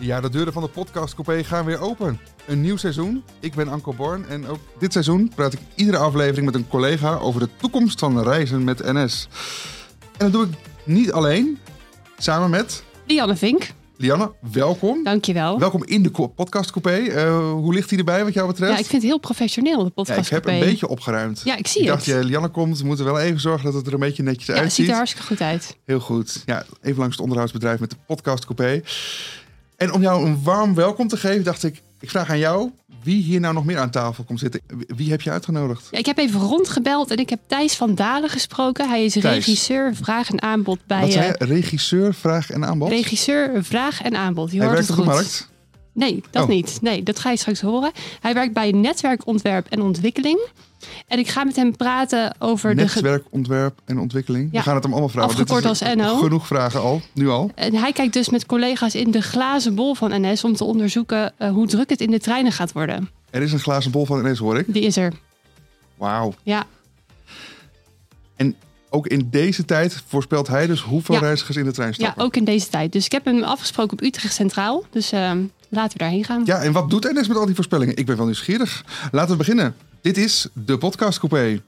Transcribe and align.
Ja, 0.00 0.20
de 0.20 0.30
deuren 0.30 0.52
van 0.52 0.62
de 0.62 0.68
podcast 0.68 1.14
Coupé 1.14 1.44
gaan 1.44 1.64
weer 1.64 1.80
open. 1.80 2.20
Een 2.46 2.60
nieuw 2.60 2.76
seizoen. 2.76 3.22
Ik 3.40 3.54
ben 3.54 3.68
Anko 3.68 3.92
Born 3.92 4.26
en 4.28 4.46
ook 4.46 4.58
dit 4.78 4.92
seizoen 4.92 5.32
praat 5.34 5.52
ik 5.52 5.58
iedere 5.74 5.96
aflevering 5.96 6.44
met 6.46 6.54
een 6.54 6.68
collega 6.68 7.16
over 7.16 7.40
de 7.40 7.48
toekomst 7.56 7.98
van 7.98 8.22
reizen 8.22 8.64
met 8.64 8.92
NS. 8.92 9.28
En 10.16 10.30
dat 10.30 10.32
doe 10.32 10.44
ik 10.44 10.50
niet 10.84 11.12
alleen, 11.12 11.58
samen 12.18 12.50
met 12.50 12.82
Lianne 13.06 13.36
Vink, 13.36 13.72
Lianne. 13.96 14.32
Welkom. 14.52 15.04
dankjewel. 15.04 15.58
Welkom 15.58 15.84
in 15.84 16.02
de 16.02 16.10
podcast 16.34 16.70
Coupé. 16.70 16.96
Eh, 17.10 17.50
hoe 17.50 17.74
ligt 17.74 17.90
hij 17.90 17.98
erbij 17.98 18.24
wat 18.24 18.34
jou 18.34 18.46
betreft? 18.48 18.72
Ja, 18.72 18.78
ik 18.78 18.86
vind 18.86 19.02
het 19.02 19.10
heel 19.10 19.20
professioneel, 19.20 19.76
de 19.78 19.84
Ja, 19.84 19.90
podcast. 19.90 20.26
ik 20.26 20.32
heb 20.32 20.46
een 20.46 20.60
beetje 20.60 20.88
opgeruimd. 20.88 21.40
Ja, 21.44 21.56
ik 21.56 21.66
zie 21.66 21.80
ik 21.82 21.86
het. 21.88 21.96
dacht, 21.96 22.06
ja, 22.06 22.20
Lianne 22.28 22.48
komt, 22.48 22.78
we 22.80 22.86
moeten 22.86 23.04
wel 23.04 23.18
even 23.20 23.40
zorgen 23.40 23.64
dat 23.64 23.74
het 23.74 23.86
er 23.86 23.92
een 23.92 23.98
beetje 23.98 24.22
netjes 24.22 24.46
ja, 24.46 24.52
het 24.52 24.62
uitziet. 24.62 24.80
ziet 24.80 24.88
er 24.90 24.96
hartstikke 24.96 25.26
goed 25.26 25.40
uit. 25.40 25.76
Heel 25.84 26.00
goed. 26.00 26.42
Ja, 26.46 26.64
even 26.82 26.98
langs 26.98 27.12
het 27.14 27.20
onderhoudsbedrijf 27.24 27.80
met 27.80 27.90
de 27.90 27.96
podcast 28.06 28.44
Coupé. 28.44 28.82
En 29.78 29.92
om 29.92 30.02
jou 30.02 30.26
een 30.26 30.42
warm 30.42 30.74
welkom 30.74 31.08
te 31.08 31.16
geven, 31.16 31.44
dacht 31.44 31.64
ik, 31.64 31.82
ik 32.00 32.10
vraag 32.10 32.30
aan 32.30 32.38
jou 32.38 32.70
wie 33.02 33.22
hier 33.22 33.40
nou 33.40 33.54
nog 33.54 33.64
meer 33.64 33.78
aan 33.78 33.90
tafel 33.90 34.24
komt 34.24 34.38
zitten. 34.38 34.60
Wie 34.96 35.10
heb 35.10 35.20
je 35.20 35.30
uitgenodigd? 35.30 35.88
Ja, 35.90 35.98
ik 35.98 36.06
heb 36.06 36.18
even 36.18 36.40
rondgebeld 36.40 37.10
en 37.10 37.16
ik 37.16 37.30
heb 37.30 37.40
Thijs 37.46 37.74
van 37.76 37.94
Dalen 37.94 38.30
gesproken. 38.30 38.88
Hij 38.88 39.04
is 39.04 39.12
Thijs. 39.12 39.24
regisseur 39.24 39.94
vraag 39.94 40.30
en 40.30 40.42
aanbod 40.42 40.78
bij... 40.86 41.00
Wat 41.00 41.12
zei 41.12 41.30
eh, 41.30 41.48
je? 41.48 41.54
Regisseur, 41.54 42.14
vraag 42.14 42.50
en 42.50 42.64
aanbod? 42.64 42.88
regisseur 42.88 43.64
vraag 43.64 44.02
en 44.02 44.16
aanbod. 44.16 44.50
Je 44.50 44.56
Hij 44.56 44.66
hoort 44.66 44.78
werkt 44.78 44.90
het 44.90 44.98
op 44.98 45.04
de 45.04 45.10
markt. 45.10 45.48
Nee, 45.92 46.22
dat 46.30 46.42
Oh. 46.42 46.48
niet. 46.48 46.78
Nee, 46.80 47.02
dat 47.02 47.18
ga 47.18 47.30
je 47.30 47.36
straks 47.36 47.60
horen. 47.60 47.92
Hij 48.20 48.34
werkt 48.34 48.52
bij 48.52 48.70
netwerkontwerp 48.70 49.66
en 49.68 49.82
ontwikkeling. 49.82 50.38
En 51.06 51.18
ik 51.18 51.28
ga 51.28 51.44
met 51.44 51.56
hem 51.56 51.76
praten 51.76 52.34
over 52.38 52.74
de... 52.74 52.82
Netwerk, 52.82 53.24
ontwerp 53.30 53.78
en 53.84 53.98
ontwikkeling. 53.98 54.50
We 54.50 54.56
Ja. 54.56 54.62
gaan 54.62 54.74
het 54.74 54.82
hem 54.82 54.92
allemaal 54.92 55.10
vragen. 55.10 55.36
dit 55.36 55.50
Afgekort 55.50 55.64
is 55.74 55.82
als 55.82 55.94
NO. 55.94 56.16
Genoeg 56.16 56.46
vragen 56.46 56.80
al, 56.80 57.00
nu 57.14 57.28
al. 57.28 57.50
En 57.54 57.74
hij 57.74 57.92
kijkt 57.92 58.12
dus 58.12 58.28
met 58.28 58.46
collega's 58.46 58.94
in 58.94 59.10
de 59.10 59.20
glazen 59.22 59.74
bol 59.74 59.94
van 59.94 60.10
NS 60.30 60.44
om 60.44 60.54
te 60.56 60.64
onderzoeken 60.64 61.32
eh, 61.38 61.50
hoe 61.50 61.66
druk 61.66 61.90
het 61.90 62.00
in 62.00 62.10
de 62.10 62.18
treinen 62.20 62.52
gaat 62.52 62.72
worden. 62.72 63.10
Er 63.30 63.42
is 63.42 63.52
een 63.52 63.58
glazen 63.60 63.90
bol 63.90 64.06
van 64.06 64.18
ineens, 64.18 64.38
hoor 64.38 64.58
ik. 64.58 64.64
Die 64.68 64.82
is 64.82 64.96
er. 64.96 65.12
Wauw. 65.96 66.34
Ja, 66.42 66.66
Ook 68.90 69.06
in 69.06 69.26
deze 69.30 69.64
tijd 69.64 70.02
voorspelt 70.06 70.46
hij 70.48 70.66
dus 70.66 70.80
hoeveel 70.80 71.14
Ja. 71.14 71.20
reizigers 71.20 71.56
in 71.56 71.64
de 71.64 71.72
trein 71.72 71.88
ja, 71.88 71.94
stappen. 71.94 72.24
ook 72.24 72.36
in 72.36 72.44
deze 72.44 72.68
tijd. 72.68 72.92
Dus 72.92 73.04
ik 73.04 73.12
heb 73.12 73.24
hem 73.24 73.42
afgesproken 73.42 73.92
op 73.92 74.02
Utrecht 74.04 74.34
Centraal. 74.34 74.84
Dus 74.90 75.12
eh, 75.12 75.30
laten 75.68 75.92
we 75.92 75.98
daarheen 75.98 76.24
gaan. 76.24 76.42
Ja, 76.44 76.58
en 76.62 76.72
wat 76.72 76.90
doet 76.90 77.12
NS 77.12 77.28
met 77.28 77.36
al 77.36 77.46
die 77.46 77.54
voorspellingen? 77.54 77.96
Ik 77.96 78.06
ben 78.06 78.16
wel 78.16 78.24
nieuwsgierig. 78.24 78.84
Laten 79.12 79.30
we 79.30 79.36
beginnen. 79.36 79.74
Dit 80.08 80.16
is 80.16 80.48
de 80.52 80.78
podcast 80.78 81.18
Coupé. 81.18 81.60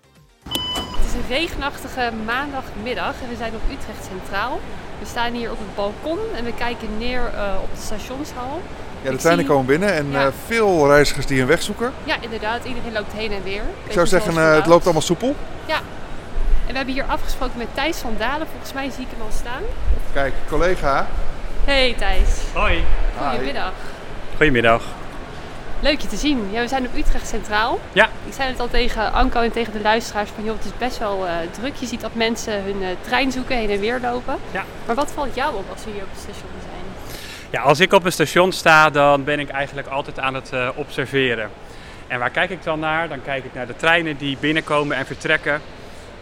Het 0.45 1.05
is 1.07 1.13
een 1.13 1.29
regenachtige 1.29 2.11
maandagmiddag 2.27 3.15
en 3.23 3.29
we 3.29 3.37
zijn 3.37 3.53
op 3.55 3.61
Utrecht 3.73 4.05
Centraal. 4.09 4.61
We 4.99 5.07
staan 5.07 5.33
hier 5.33 5.51
op 5.51 5.59
het 5.59 5.75
balkon 5.75 6.19
en 6.37 6.45
we 6.45 6.53
kijken 6.55 6.89
neer 6.99 7.21
eh, 7.35 7.55
op 7.63 7.69
de 7.75 7.81
stationshal. 7.81 8.63
Ja, 9.03 9.11
de 9.11 9.17
treinen 9.17 9.45
zie- 9.45 9.55
komen 9.55 9.67
binnen 9.67 9.93
en 9.95 10.11
Ja. 10.11 10.27
eh, 10.27 10.33
veel 10.47 10.89
reizigers 10.89 11.27
die 11.27 11.39
hun 11.39 11.47
weg 11.47 11.63
zoeken. 11.63 11.93
Ja, 12.05 12.17
inderdaad. 12.21 12.65
Iedereen 12.65 12.93
loopt 12.93 13.13
heen 13.13 13.33
en 13.33 13.43
weer. 13.43 13.63
Ik 13.87 13.93
zou 13.93 14.07
zeggen, 14.07 14.37
eh, 14.39 14.55
het 14.55 14.67
loopt 14.67 14.85
allemaal 14.85 15.03
soepel. 15.03 15.37
En 16.67 16.77
we 16.77 16.77
hebben 16.77 16.95
hier 16.95 17.05
afgesproken 17.05 17.59
met 17.59 17.67
Thijs 17.75 17.97
van 17.97 18.15
Dalen. 18.19 18.47
Volgens 18.51 18.73
mij 18.73 18.91
zie 18.91 19.05
ik 19.05 19.11
hem 19.11 19.21
al 19.27 19.33
staan. 19.39 19.63
Kijk, 20.13 20.35
collega. 20.49 21.07
Hey 21.65 21.95
Thijs. 21.99 22.29
Hoi. 22.53 22.85
Goedemiddag. 23.19 23.73
Goedemiddag. 24.37 24.83
Leuk 25.83 26.01
je 26.01 26.09
te 26.09 26.17
zien. 26.17 26.49
Ja, 26.51 26.61
we 26.61 26.69
zijn 26.69 26.87
op 26.87 26.97
Utrecht 26.97 27.29
Centraal. 27.29 27.81
Ja. 27.93 28.09
Ik 28.27 28.33
zei 28.33 28.49
het 28.49 28.61
al 28.61 28.69
tegen 28.69 29.13
Anko 29.13 29.41
en 29.41 29.53
tegen 29.53 29.73
de 29.73 29.81
luisteraars 29.81 30.31
van 30.31 30.45
joh, 30.45 30.57
het 30.57 30.65
is 30.65 30.79
best 30.79 30.99
wel 30.99 31.27
eh, 31.27 31.35
druk. 31.51 31.75
Je 31.75 31.87
ziet 31.87 32.01
dat 32.01 32.15
mensen 32.15 32.63
hun 32.63 32.83
eh, 32.83 32.89
trein 33.01 33.33
zoeken, 33.33 33.57
heen 33.57 33.71
en 33.71 33.81
weer 33.81 34.01
lopen. 34.03 34.37
Ja. 34.51 34.65
Maar 34.87 34.95
wat 34.95 35.11
valt 35.11 35.35
jou 35.35 35.55
op 35.55 35.65
als 35.73 35.85
we 35.85 35.91
hier 35.91 36.03
op 36.03 36.11
het 36.11 36.21
station 36.21 36.51
zijn? 36.61 37.11
Ja, 37.51 37.61
als 37.63 37.81
ik 37.81 37.93
op 37.93 38.05
een 38.05 38.13
station 38.13 38.53
sta, 38.53 38.91
dan 38.91 39.25
ben 39.25 39.39
ik 39.39 39.49
eigenlijk 39.49 39.89
altijd 39.89 40.19
aan 40.19 40.35
het 40.35 40.53
eh, 40.53 40.69
observeren. 40.75 41.51
En 42.07 42.19
waar 42.19 42.31
kijk 42.31 42.51
ik 42.51 42.63
dan 42.63 42.81
naar? 42.81 43.09
Dan 43.09 43.23
kijk 43.23 43.45
ik 43.45 43.55
naar 43.55 43.67
de 43.67 43.77
treinen 43.77 44.17
die 44.17 44.37
binnenkomen 44.41 44.97
en 44.97 45.07
vertrekken. 45.07 45.61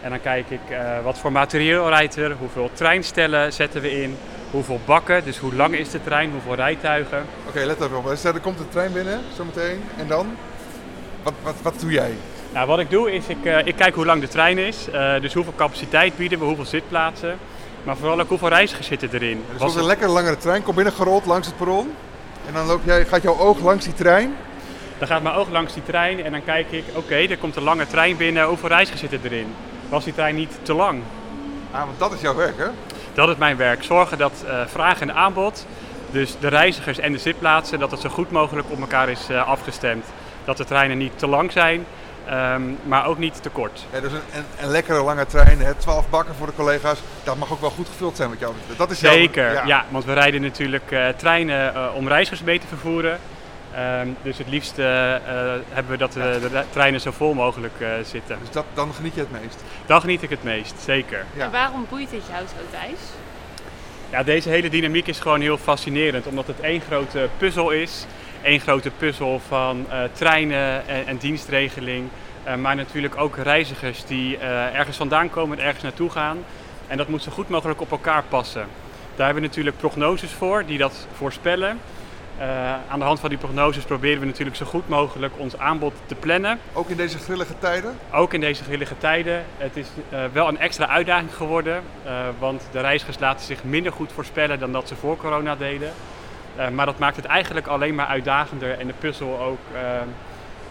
En 0.01 0.09
dan 0.09 0.21
kijk 0.21 0.49
ik 0.49 0.59
wat 1.03 1.17
voor 1.17 1.31
materieel 1.31 1.89
rijdt 1.89 2.15
er, 2.15 2.35
hoeveel 2.39 2.69
treinstellen 2.73 3.53
zetten 3.53 3.81
we 3.81 4.01
in, 4.01 4.17
hoeveel 4.51 4.79
bakken, 4.85 5.23
dus 5.23 5.37
hoe 5.37 5.55
lang 5.55 5.75
is 5.75 5.89
de 5.89 6.03
trein, 6.03 6.31
hoeveel 6.31 6.55
rijtuigen. 6.55 7.25
Oké, 7.47 7.59
let 7.59 7.81
even 7.81 7.97
op. 7.97 8.11
Stel, 8.15 8.33
Er 8.33 8.39
komt 8.39 8.57
de 8.57 8.69
trein 8.69 8.93
binnen, 8.93 9.21
zometeen. 9.35 9.83
En 9.97 10.07
dan? 10.07 10.27
Wat, 11.23 11.33
wat, 11.41 11.55
wat 11.61 11.79
doe 11.79 11.91
jij? 11.91 12.11
Nou, 12.53 12.67
wat 12.67 12.79
ik 12.79 12.89
doe 12.89 13.11
is, 13.11 13.27
ik, 13.27 13.45
eh, 13.45 13.65
ik 13.65 13.75
kijk 13.75 13.95
hoe 13.95 14.05
lang 14.05 14.21
de 14.21 14.27
trein 14.27 14.57
is, 14.57 14.89
eh, 14.91 15.21
dus 15.21 15.33
hoeveel 15.33 15.53
capaciteit 15.55 16.17
bieden 16.17 16.39
we, 16.39 16.45
hoeveel 16.45 16.65
zitplaatsen. 16.65 17.37
Maar 17.83 17.97
vooral 17.97 18.19
ook 18.19 18.29
hoeveel 18.29 18.47
reizigers 18.47 18.87
zitten 18.87 19.09
erin. 19.13 19.43
Er 19.47 19.57
Was 19.57 19.61
komt 19.61 19.75
een 19.75 19.85
lekker 19.87 20.09
langere 20.09 20.37
trein, 20.37 20.63
komt 20.63 20.75
binnengerold 20.75 21.25
langs 21.25 21.47
het 21.47 21.57
perron. 21.57 21.93
En 22.47 22.53
dan 22.53 22.65
loop 22.65 22.81
jij, 22.85 23.05
gaat 23.05 23.21
jouw 23.21 23.37
oog 23.37 23.59
langs 23.59 23.85
die 23.85 23.93
trein. 23.93 24.35
Dan 24.97 25.07
gaat 25.07 25.21
mijn 25.23 25.35
oog 25.35 25.49
langs 25.49 25.73
die 25.73 25.83
trein 25.83 26.23
en 26.23 26.31
dan 26.31 26.43
kijk 26.43 26.71
ik, 26.71 26.83
oké, 26.93 27.15
er 27.15 27.37
komt 27.37 27.55
een 27.55 27.63
lange 27.63 27.87
trein 27.87 28.17
binnen, 28.17 28.45
hoeveel 28.45 28.69
reizigers 28.69 29.01
zitten 29.01 29.19
erin? 29.23 29.53
Was 29.89 30.03
die 30.03 30.13
trein 30.13 30.35
niet 30.35 30.51
te 30.61 30.73
lang? 30.73 31.01
Ah, 31.71 31.85
want 31.85 31.99
dat 31.99 32.13
is 32.13 32.21
jouw 32.21 32.35
werk, 32.35 32.57
hè? 32.57 32.67
Dat 33.13 33.29
is 33.29 33.35
mijn 33.35 33.57
werk. 33.57 33.83
Zorgen 33.83 34.17
dat 34.17 34.43
eh, 34.47 34.61
vraag 34.67 35.01
en 35.01 35.13
aanbod, 35.13 35.65
dus 36.11 36.35
de 36.39 36.47
reizigers 36.47 36.97
en 36.99 37.11
de 37.11 37.17
zitplaatsen, 37.17 37.79
dat 37.79 37.91
het 37.91 37.99
zo 37.99 38.09
goed 38.09 38.31
mogelijk 38.31 38.67
op 38.71 38.79
elkaar 38.79 39.09
is 39.09 39.29
eh, 39.29 39.47
afgestemd. 39.47 40.05
Dat 40.45 40.57
de 40.57 40.65
treinen 40.65 40.97
niet 40.97 41.19
te 41.19 41.27
lang 41.27 41.51
zijn, 41.51 41.85
ehm, 42.25 42.61
maar 42.83 43.05
ook 43.05 43.17
niet 43.17 43.41
te 43.43 43.49
kort. 43.49 43.85
Ja, 43.91 43.99
dus 43.99 44.11
een, 44.11 44.21
een, 44.35 44.45
een 44.61 44.69
lekkere 44.69 45.03
lange 45.03 45.25
trein, 45.25 45.59
hè, 45.59 45.73
12 45.73 46.09
bakken 46.09 46.35
voor 46.35 46.47
de 46.47 46.53
collega's. 46.55 46.99
Dat 47.23 47.37
mag 47.37 47.51
ook 47.51 47.61
wel 47.61 47.69
goed 47.69 47.87
gevuld 47.87 48.15
zijn 48.15 48.29
wat 48.29 48.39
jou. 48.39 48.53
Dat 48.77 48.91
is 48.91 48.99
jouw- 48.99 49.11
Zeker, 49.11 49.67
ja. 49.67 49.85
want 49.89 50.05
we 50.05 50.13
rijden 50.13 50.41
natuurlijk 50.41 50.91
eh, 50.91 51.07
treinen 51.07 51.93
om 51.93 52.07
reizigers 52.07 52.43
mee 52.43 52.59
te 52.59 52.67
vervoeren. 52.67 53.19
Ehm, 53.75 54.07
dus 54.21 54.37
het 54.37 54.47
liefst 54.49 54.79
eh, 54.79 55.15
eh, 55.15 55.21
hebben 55.69 55.91
we 55.91 55.97
dat 55.97 56.15
eh, 56.15 56.23
de 56.23 56.47
re- 56.47 56.63
treinen 56.71 57.01
zo 57.01 57.11
vol 57.11 57.33
mogelijk 57.33 57.73
eh, 57.79 57.87
zitten. 58.03 58.37
Dus 58.41 58.51
dat, 58.51 58.65
dan 58.73 58.93
geniet 58.93 59.13
je 59.13 59.19
het 59.19 59.31
meest. 59.31 59.63
Dan 59.85 60.01
geniet 60.01 60.21
ik 60.23 60.29
het 60.29 60.43
meest, 60.43 60.75
zeker. 60.83 61.25
Ja. 61.35 61.43
En 61.45 61.51
waarom 61.51 61.85
boeit 61.89 62.09
dit 62.09 62.21
jou 62.29 62.41
zo, 62.47 62.55
Thijs? 62.71 62.99
Ja, 64.09 64.23
deze 64.23 64.49
hele 64.49 64.69
dynamiek 64.69 65.07
is 65.07 65.19
gewoon 65.19 65.41
heel 65.41 65.57
fascinerend, 65.57 66.25
omdat 66.27 66.47
het 66.47 66.59
één 66.59 66.81
grote 66.81 67.29
puzzel 67.37 67.69
is. 67.69 68.05
Eén 68.43 68.59
grote 68.59 68.89
puzzel 68.97 69.41
van 69.47 69.85
eh, 69.89 69.99
treinen 70.11 70.87
en, 70.87 71.07
en 71.07 71.17
dienstregeling, 71.17 72.07
eh, 72.43 72.55
maar 72.55 72.75
natuurlijk 72.75 73.17
ook 73.17 73.37
reizigers 73.37 74.05
die 74.05 74.37
eh, 74.37 74.75
ergens 74.75 74.97
vandaan 74.97 75.29
komen 75.29 75.57
en 75.59 75.63
ergens 75.65 75.83
naartoe 75.83 76.09
gaan. 76.09 76.37
En 76.87 76.97
dat 76.97 77.07
moet 77.07 77.23
zo 77.23 77.31
goed 77.31 77.49
mogelijk 77.49 77.81
op 77.81 77.91
elkaar 77.91 78.23
passen. 78.29 78.65
Daar 79.15 79.25
hebben 79.25 79.43
we 79.43 79.47
natuurlijk 79.49 79.77
prognoses 79.77 80.31
voor 80.31 80.65
die 80.65 80.77
dat 80.77 81.07
voorspellen. 81.13 81.79
Eh, 82.39 82.73
aan 82.89 82.99
de 82.99 83.05
hand 83.05 83.19
van 83.19 83.29
die 83.29 83.37
prognoses 83.37 83.83
proberen 83.83 84.19
we 84.19 84.25
natuurlijk 84.25 84.55
zo 84.57 84.65
goed 84.65 84.87
mogelijk 84.87 85.33
ons 85.37 85.57
aanbod 85.57 85.93
te 86.05 86.15
plannen. 86.15 86.59
Ook 86.73 86.89
in 86.89 86.97
deze 86.97 87.17
grillige 87.17 87.53
tijden. 87.59 87.97
Ook 88.11 88.33
in 88.33 88.39
deze 88.39 88.63
grillige 88.63 88.97
tijden. 88.97 89.45
Het 89.57 89.77
is 89.77 89.87
eh, 90.09 90.19
wel 90.33 90.47
een 90.47 90.59
extra 90.59 90.87
uitdaging 90.87 91.35
geworden, 91.35 91.81
eh, 92.03 92.11
want 92.39 92.67
de 92.71 92.79
reizigers 92.79 93.19
laten 93.19 93.45
zich 93.45 93.63
minder 93.63 93.91
goed 93.91 94.11
voorspellen 94.11 94.59
dan 94.59 94.71
dat 94.71 94.87
ze 94.87 94.95
voor 94.95 95.17
corona 95.17 95.55
deden. 95.55 95.91
Eh, 96.55 96.69
maar 96.69 96.85
dat 96.85 96.99
maakt 96.99 97.15
het 97.15 97.25
eigenlijk 97.25 97.67
alleen 97.67 97.95
maar 97.95 98.07
uitdagender 98.07 98.79
en 98.79 98.87
de 98.87 98.93
puzzel 98.99 99.39
ook 99.39 99.59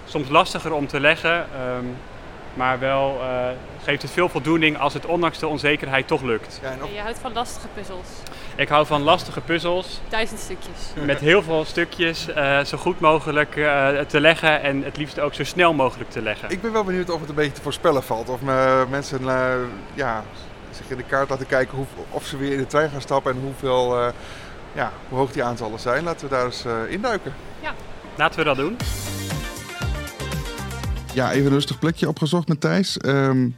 soms 0.05 0.29
lastiger 0.29 0.73
om 0.73 0.87
te 0.87 1.01
leggen. 1.01 1.47
ehm, 1.55 1.85
maar 2.59 2.79
wel 2.79 3.19
eh, 3.21 3.49
geeft 3.85 4.03
het 4.03 4.11
veel 4.11 4.29
voldoening 4.29 4.79
als 4.79 4.95
het 4.95 5.07
ondanks 5.07 5.39
de 5.39 5.47
onzekerheid 5.47 6.07
toch 6.07 6.23
lukt. 6.23 6.59
Ja, 6.63 6.71
en 6.71 6.93
Je 6.95 7.01
houdt 7.01 7.19
van 7.19 7.33
lastige 7.33 7.67
puzzels. 7.75 8.09
Ik 8.59 8.69
hou 8.69 8.87
van 8.87 9.03
lastige 9.03 9.41
puzzels 9.41 10.01
Duizend 10.09 10.41
stukjes. 10.41 10.93
met 11.05 11.19
heel 11.19 11.43
veel 11.43 11.65
stukjes 11.65 12.29
eh, 12.29 12.65
zo 12.65 12.79
goed 12.79 13.01
mogelijk 13.01 13.57
eh, 13.57 13.99
te 13.99 14.21
leggen 14.21 14.63
en 14.63 14.83
het 14.83 14.97
liefst 14.97 15.21
ook 15.21 15.35
zo 15.35 15.45
snel 15.45 15.75
mogelijk 15.75 16.11
te 16.11 16.23
leggen. 16.23 16.51
ik 16.51 16.61
ben 16.63 16.73
wel 16.73 16.85
benieuwd 16.85 17.11
of 17.11 17.21
het 17.21 17.29
een 17.29 17.35
beetje 17.35 17.53
te 17.53 17.63
voorspellen 17.63 18.03
valt. 18.03 18.29
Of 18.29 18.41
me, 18.43 18.87
mensen 18.91 19.29
eh, 19.29 19.55
ja, 19.95 20.25
zich 20.71 20.91
in 20.91 20.97
de 20.97 21.03
kaart 21.03 21.29
laten 21.29 21.47
kijken 21.47 21.77
hoe, 21.77 21.87
of 22.11 22.27
ze 22.27 22.37
weer 22.37 22.53
in 22.53 22.59
de 22.59 22.67
trein 22.67 22.91
gaan 22.91 23.01
stappen 23.01 23.33
en 23.33 23.41
hoeveel, 23.41 23.99
eh, 24.01 24.13
ja, 24.75 24.93
hoe 25.09 25.19
hoog 25.19 25.33
die 25.33 25.43
aantallen 25.45 25.81
zijn. 25.81 26.05
Laten 26.05 26.29
we 26.29 26.35
daar 26.35 26.45
eens 26.45 26.65
eh, 26.65 26.73
induiken. 26.89 27.33
Laten 28.17 28.39
we 28.39 28.45
dat 28.45 28.57
doen. 28.57 28.77
Ja, 31.15 31.33
even 31.33 31.47
een 31.47 31.53
rustig 31.53 31.79
plekje 31.79 32.09
opgezocht 32.09 32.49
met 32.49 32.61
Thijs. 32.61 32.97
Ehm, 32.97 33.49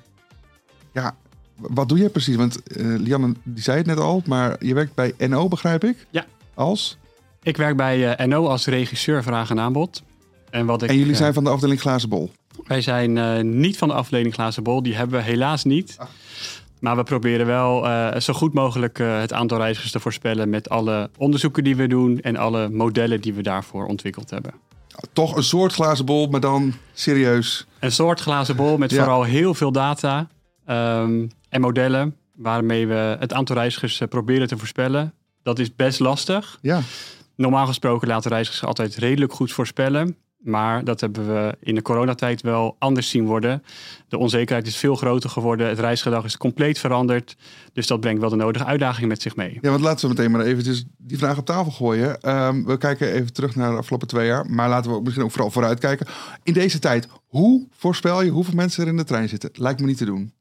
ja, 0.92 1.14
wat 1.60 1.88
doe 1.88 1.98
jij 1.98 2.08
precies? 2.08 2.36
Want 2.36 2.62
eh 2.62 2.86
Lianne 2.86 3.34
die 3.42 3.62
zei 3.62 3.76
het 3.78 3.86
net 3.86 3.98
al, 3.98 4.22
maar 4.26 4.56
je 4.64 4.74
werkt 4.74 4.94
bij 4.94 5.14
NO, 5.18 5.48
begrijp 5.48 5.84
ik? 5.84 6.06
Ja. 6.10 6.24
Als? 6.54 6.98
Ik 7.42 7.56
werk 7.56 7.76
bij 7.76 8.14
eh, 8.14 8.26
NO 8.26 8.46
als 8.46 8.66
regisseur 8.66 9.22
vraag 9.22 9.50
en 9.50 9.60
aanbod. 9.60 10.02
En, 10.50 10.66
wat 10.66 10.82
ik, 10.82 10.88
En 10.88 10.96
jullie 10.96 11.12
eh, 11.12 11.18
zijn 11.18 11.34
van 11.34 11.44
de 11.44 11.50
afdeling 11.50 11.80
Glazen 11.80 12.08
Bol. 12.08 12.30
wij 12.66 12.80
zijn 12.80 13.60
niet 13.60 13.78
van 13.78 13.88
de 13.88 13.94
afdeling 13.94 14.34
Glazen 14.34 14.62
Bol. 14.62 14.82
Die 14.82 14.94
hebben 14.94 15.18
we 15.18 15.24
helaas 15.24 15.64
niet. 15.64 15.94
Ah. 15.98 16.06
Maar 16.80 16.96
we 16.96 17.02
proberen 17.02 17.46
wel 17.46 17.86
zo 18.20 18.32
goed 18.32 18.54
mogelijk 18.54 18.98
het 18.98 19.32
aantal 19.32 19.58
reizigers 19.58 19.92
te 19.92 20.00
voorspellen 20.00 20.50
met 20.50 20.68
alle 20.68 21.10
onderzoeken 21.16 21.64
die 21.64 21.76
we 21.76 21.86
doen 21.86 22.20
en 22.20 22.36
alle 22.36 22.68
modellen 22.68 23.20
die 23.20 23.32
we 23.34 23.42
daarvoor 23.42 23.86
ontwikkeld 23.86 24.30
hebben. 24.30 24.52
Toch 25.12 25.36
een 25.36 25.42
soort 25.42 25.72
glazen 25.72 26.04
bol, 26.04 26.26
maar 26.26 26.40
dan 26.40 26.72
serieus. 26.92 27.66
Een 27.78 27.92
soort 27.92 28.20
glazen 28.20 28.56
bol 28.56 28.76
met 28.78 28.90
Ja. 28.90 28.96
vooral 28.96 29.22
heel 29.22 29.54
veel 29.54 29.72
data 29.72 30.28
ehm, 30.66 31.26
en 31.50 31.60
modellen 31.60 32.16
waarmee 32.34 32.86
we 32.86 33.16
het 33.18 33.32
aantal 33.32 33.56
reizigers 33.56 34.00
eh, 34.00 34.08
proberen 34.08 34.48
te 34.48 34.58
voorspellen. 34.58 35.14
Dat 35.42 35.58
is 35.58 35.76
best 35.76 36.00
lastig. 36.00 36.58
Ja, 36.62 36.80
Normaal 37.40 37.66
gesproken 37.66 38.08
laten 38.08 38.30
reizigers 38.30 38.64
altijd 38.64 38.96
redelijk 38.96 39.32
goed 39.32 39.52
voorspellen. 39.52 40.16
Maar 40.38 40.84
dat 40.84 41.00
hebben 41.00 41.26
we 41.26 41.56
in 41.60 41.74
de 41.74 41.82
coronatijd 41.82 42.40
wel 42.40 42.76
anders 42.78 43.10
zien 43.10 43.26
worden. 43.26 43.62
De 44.08 44.18
onzekerheid 44.18 44.66
is 44.66 44.76
veel 44.76 44.96
groter 44.96 45.30
geworden. 45.30 45.68
Het 45.68 45.78
reisgedrag 45.78 46.24
is 46.24 46.36
compleet 46.36 46.78
veranderd. 46.78 47.36
Dus 47.72 47.86
dat 47.86 48.00
brengt 48.00 48.20
wel 48.20 48.30
de 48.30 48.36
nodige 48.36 48.64
uitdaging 48.64 49.08
met 49.08 49.22
zich 49.22 49.36
mee. 49.36 49.58
Ja, 49.60 49.70
want 49.70 49.82
laten 49.82 50.08
we 50.08 50.14
meteen 50.14 50.30
maar 50.30 50.40
eventjes 50.40 50.84
die 50.98 51.18
vraag 51.18 51.38
op 51.38 51.46
tafel 51.46 51.72
gooien. 51.72 52.20
Ehm, 52.20 52.64
we 52.64 52.76
kijken 52.76 53.12
even 53.12 53.32
terug 53.32 53.56
naar 53.56 53.70
de 53.70 53.76
afgelopen 53.76 54.08
twee 54.08 54.26
jaar. 54.26 54.50
Maar 54.50 54.68
laten 54.68 54.90
we 54.90 54.96
ook 54.96 55.04
misschien 55.04 55.24
ook 55.24 55.30
vooral 55.30 55.50
vooruit 55.50 55.78
kijken. 55.78 56.06
In 56.42 56.52
deze 56.52 56.78
tijd, 56.78 57.08
hoe 57.26 57.66
voorspel 57.70 58.22
je 58.22 58.30
hoeveel 58.30 58.54
mensen 58.54 58.82
er 58.82 58.88
in 58.88 58.96
de 58.96 59.04
trein 59.04 59.28
zitten? 59.28 59.50
Lijkt 59.52 59.80
me 59.80 59.86
niet 59.86 59.98
te 59.98 60.04
doen. 60.04 60.32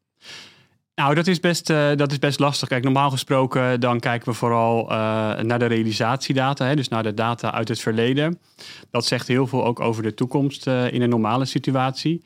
Nou, 1.00 1.14
dat 1.14 1.28
is, 1.28 1.40
best, 1.40 1.70
uh, 1.70 1.90
dat 1.96 2.12
is 2.12 2.20
best 2.20 2.40
lastig. 2.40 2.68
Kijk, 2.68 2.84
normaal 2.84 3.10
gesproken 3.10 3.80
dan 3.80 4.00
kijken 4.00 4.30
we 4.30 4.36
vooral 4.36 4.84
uh, 4.84 4.90
naar 5.40 5.60
de 5.60 5.66
realisatiedata, 5.66 6.66
hè, 6.66 6.76
dus 6.76 6.88
naar 6.88 7.04
de 7.04 7.14
data 7.14 7.54
uit 7.54 7.68
het 7.68 7.80
verleden. 7.80 8.40
Dat 8.92 9.06
zegt 9.06 9.28
heel 9.28 9.48
veel 9.48 9.66
ook 9.66 9.80
over 9.80 10.04
de 10.04 10.14
toekomst 10.14 10.68
in 10.68 11.02
een 11.02 11.10
normale 11.10 11.46
situatie. 11.46 12.24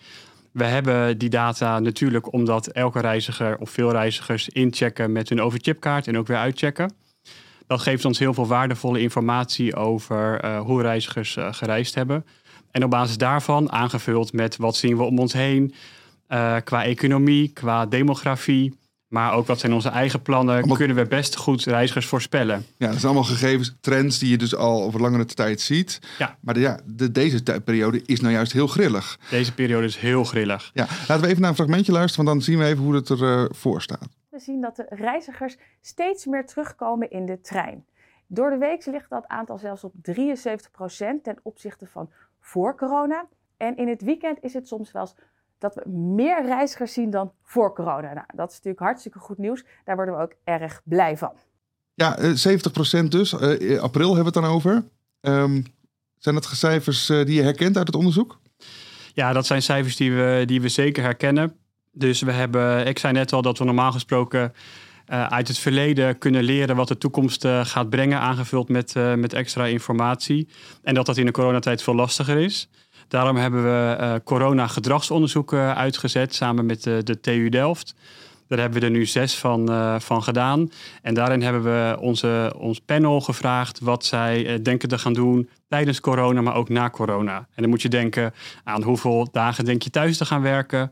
We 0.51 0.63
hebben 0.63 1.17
die 1.17 1.29
data 1.29 1.79
natuurlijk 1.79 2.33
omdat 2.33 2.67
elke 2.67 2.99
reiziger 2.99 3.57
of 3.57 3.69
veel 3.69 3.91
reizigers 3.91 4.49
inchecken 4.49 5.11
met 5.11 5.29
hun 5.29 5.41
overchipkaart 5.41 6.07
en 6.07 6.17
ook 6.17 6.27
weer 6.27 6.37
uitchecken. 6.37 6.93
Dat 7.67 7.81
geeft 7.81 8.05
ons 8.05 8.19
heel 8.19 8.33
veel 8.33 8.47
waardevolle 8.47 9.01
informatie 9.01 9.75
over 9.75 10.47
hoe 10.57 10.81
reizigers 10.81 11.37
gereisd 11.39 11.95
hebben. 11.95 12.25
En 12.71 12.83
op 12.83 12.89
basis 12.89 13.17
daarvan, 13.17 13.71
aangevuld 13.71 14.33
met 14.33 14.57
wat 14.57 14.75
zien 14.75 14.97
we 14.97 15.03
om 15.03 15.19
ons 15.19 15.33
heen, 15.33 15.73
uh, 16.33 16.55
qua 16.63 16.83
economie, 16.83 17.53
qua 17.53 17.85
demografie, 17.85 18.77
maar 19.13 19.33
ook 19.33 19.47
wat 19.47 19.59
zijn 19.59 19.73
onze 19.73 19.89
eigen 19.89 20.21
plannen, 20.21 20.55
allemaal... 20.55 20.77
kunnen 20.77 20.95
we 20.95 21.05
best 21.05 21.35
goed 21.35 21.63
reizigers 21.63 22.05
voorspellen. 22.05 22.65
Ja, 22.77 22.87
dat 22.87 22.99
zijn 22.99 23.13
allemaal 23.13 23.23
gegevens, 23.23 23.75
trends 23.81 24.19
die 24.19 24.29
je 24.29 24.37
dus 24.37 24.55
al 24.55 24.83
over 24.83 25.01
langere 25.01 25.25
tijd 25.25 25.61
ziet. 25.61 25.99
Ja. 26.17 26.37
Maar 26.41 26.53
de, 26.53 26.59
ja, 26.59 26.79
de, 26.85 27.11
deze 27.11 27.43
periode 27.63 28.01
is 28.05 28.21
nou 28.21 28.33
juist 28.33 28.53
heel 28.53 28.67
grillig. 28.67 29.19
Deze 29.29 29.53
periode 29.53 29.85
is 29.85 29.97
heel 29.97 30.23
grillig. 30.23 30.71
Ja, 30.73 30.87
laten 31.07 31.21
we 31.21 31.27
even 31.27 31.41
naar 31.41 31.49
een 31.49 31.55
fragmentje 31.55 31.91
luisteren, 31.91 32.25
want 32.25 32.37
dan 32.37 32.45
zien 32.45 32.63
we 32.63 32.65
even 32.65 32.83
hoe 32.83 32.95
het 32.95 33.09
ervoor 33.09 33.27
uh, 33.27 33.45
voor 33.49 33.81
staat. 33.81 34.07
We 34.29 34.39
zien 34.39 34.61
dat 34.61 34.75
de 34.75 34.85
reizigers 34.89 35.55
steeds 35.81 36.25
meer 36.25 36.45
terugkomen 36.45 37.11
in 37.11 37.25
de 37.25 37.41
trein. 37.41 37.85
Door 38.27 38.49
de 38.49 38.57
week 38.57 38.85
ligt 38.85 39.09
dat 39.09 39.27
aantal 39.27 39.57
zelfs 39.57 39.83
op 39.83 39.93
73% 39.93 39.99
ten 41.23 41.39
opzichte 41.41 41.87
van 41.87 42.09
voor 42.39 42.77
corona. 42.77 43.25
En 43.57 43.77
in 43.77 43.87
het 43.87 44.01
weekend 44.01 44.37
is 44.41 44.53
het 44.53 44.67
soms 44.67 44.91
wel 44.91 45.09
dat 45.63 45.75
we 45.75 45.89
meer 45.89 46.45
reizigers 46.45 46.93
zien 46.93 47.09
dan 47.09 47.31
voor 47.43 47.73
corona. 47.73 48.13
Nou, 48.13 48.25
dat 48.35 48.49
is 48.49 48.55
natuurlijk 48.55 48.83
hartstikke 48.83 49.19
goed 49.19 49.37
nieuws. 49.37 49.63
Daar 49.85 49.95
worden 49.95 50.15
we 50.15 50.21
ook 50.21 50.33
erg 50.43 50.81
blij 50.83 51.17
van. 51.17 51.31
Ja, 51.93 52.17
70% 52.19 53.07
dus. 53.07 53.33
Uh, 53.33 53.81
april 53.81 54.15
hebben 54.15 54.33
we 54.33 54.39
het 54.39 54.43
dan 54.43 54.45
over. 54.45 54.83
Um, 55.21 55.65
zijn 56.17 56.35
dat 56.35 56.45
cijfers 56.45 57.09
uh, 57.09 57.25
die 57.25 57.35
je 57.35 57.41
herkent 57.41 57.77
uit 57.77 57.87
het 57.87 57.95
onderzoek? 57.95 58.39
Ja, 59.13 59.33
dat 59.33 59.45
zijn 59.45 59.61
cijfers 59.61 59.95
die 59.95 60.13
we, 60.13 60.43
die 60.45 60.61
we 60.61 60.69
zeker 60.69 61.03
herkennen. 61.03 61.55
Dus 61.91 62.21
we 62.21 62.31
hebben, 62.31 62.87
ik 62.87 62.99
zei 62.99 63.13
net 63.13 63.33
al 63.33 63.41
dat 63.41 63.57
we 63.57 63.63
normaal 63.63 63.91
gesproken 63.91 64.53
uh, 65.07 65.27
uit 65.27 65.47
het 65.47 65.57
verleden 65.57 66.17
kunnen 66.17 66.43
leren 66.43 66.75
wat 66.75 66.87
de 66.87 66.97
toekomst 66.97 67.45
uh, 67.45 67.65
gaat 67.65 67.89
brengen, 67.89 68.19
aangevuld 68.19 68.69
met, 68.69 68.95
uh, 68.95 69.13
met 69.13 69.33
extra 69.33 69.65
informatie. 69.65 70.47
En 70.81 70.93
dat 70.93 71.05
dat 71.05 71.17
in 71.17 71.25
de 71.25 71.31
coronatijd 71.31 71.83
veel 71.83 71.95
lastiger 71.95 72.37
is. 72.37 72.69
Daarom 73.13 73.35
hebben 73.35 73.63
we 73.63 73.97
uh, 73.99 74.13
corona-gedragsonderzoeken 74.23 75.75
uitgezet 75.75 76.35
samen 76.35 76.65
met 76.65 76.83
de, 76.83 77.01
de 77.03 77.19
TU 77.19 77.49
Delft. 77.49 77.95
Daar 78.47 78.59
hebben 78.59 78.79
we 78.79 78.85
er 78.85 78.91
nu 78.91 79.05
zes 79.05 79.37
van, 79.37 79.69
van 80.01 80.23
gedaan. 80.23 80.71
En 81.01 81.13
daarin 81.13 81.41
hebben 81.41 81.63
we 81.63 81.97
onze, 81.99 82.53
ons 82.57 82.79
panel 82.79 83.21
gevraagd 83.21 83.79
wat 83.79 84.05
zij 84.05 84.61
denken 84.61 84.89
te 84.89 84.97
gaan 84.97 85.13
doen 85.13 85.49
tijdens 85.67 85.99
corona, 85.99 86.41
maar 86.41 86.55
ook 86.55 86.69
na 86.69 86.89
corona. 86.89 87.37
En 87.37 87.61
dan 87.61 87.69
moet 87.69 87.81
je 87.81 87.89
denken 87.89 88.33
aan 88.63 88.83
hoeveel 88.83 89.27
dagen 89.31 89.65
denk 89.65 89.81
je 89.81 89.89
thuis 89.89 90.17
te 90.17 90.25
gaan 90.25 90.41
werken. 90.41 90.91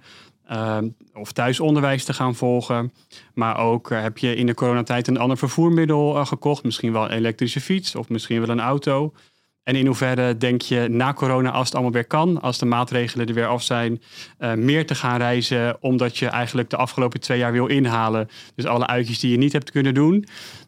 Uh, 0.51 0.77
of 1.13 1.31
thuisonderwijs 1.31 2.03
te 2.03 2.13
gaan 2.13 2.35
volgen. 2.35 2.93
Maar 3.33 3.57
ook 3.57 3.89
heb 3.89 4.17
je 4.17 4.35
in 4.35 4.45
de 4.45 4.53
coronatijd 4.53 5.07
een 5.07 5.19
ander 5.19 5.37
vervoermiddel 5.37 6.25
gekocht. 6.25 6.63
Misschien 6.63 6.91
wel 6.91 7.03
een 7.03 7.17
elektrische 7.17 7.61
fiets 7.61 7.95
of 7.95 8.09
misschien 8.09 8.39
wel 8.39 8.49
een 8.49 8.59
auto. 8.59 9.13
En 9.63 9.75
in 9.75 9.85
hoeverre 9.85 10.37
denk 10.37 10.61
je 10.61 10.87
na 10.89 11.13
corona, 11.13 11.51
als 11.51 11.65
het 11.65 11.73
allemaal 11.73 11.93
weer 11.93 12.05
kan, 12.05 12.41
als 12.41 12.57
de 12.57 12.65
maatregelen 12.65 13.27
er 13.27 13.33
weer 13.33 13.47
af 13.47 13.63
zijn, 13.63 14.01
uh, 14.39 14.53
meer 14.53 14.85
te 14.85 14.95
gaan 14.95 15.17
reizen, 15.17 15.77
omdat 15.79 16.17
je 16.17 16.27
eigenlijk 16.27 16.69
de 16.69 16.77
afgelopen 16.77 17.19
twee 17.19 17.37
jaar 17.37 17.51
wil 17.51 17.67
inhalen. 17.67 18.29
Dus 18.55 18.65
alle 18.65 18.87
uitjes 18.87 19.19
die 19.19 19.31
je 19.31 19.37
niet 19.37 19.53
hebt 19.53 19.71
kunnen 19.71 19.93
doen. 19.93 20.25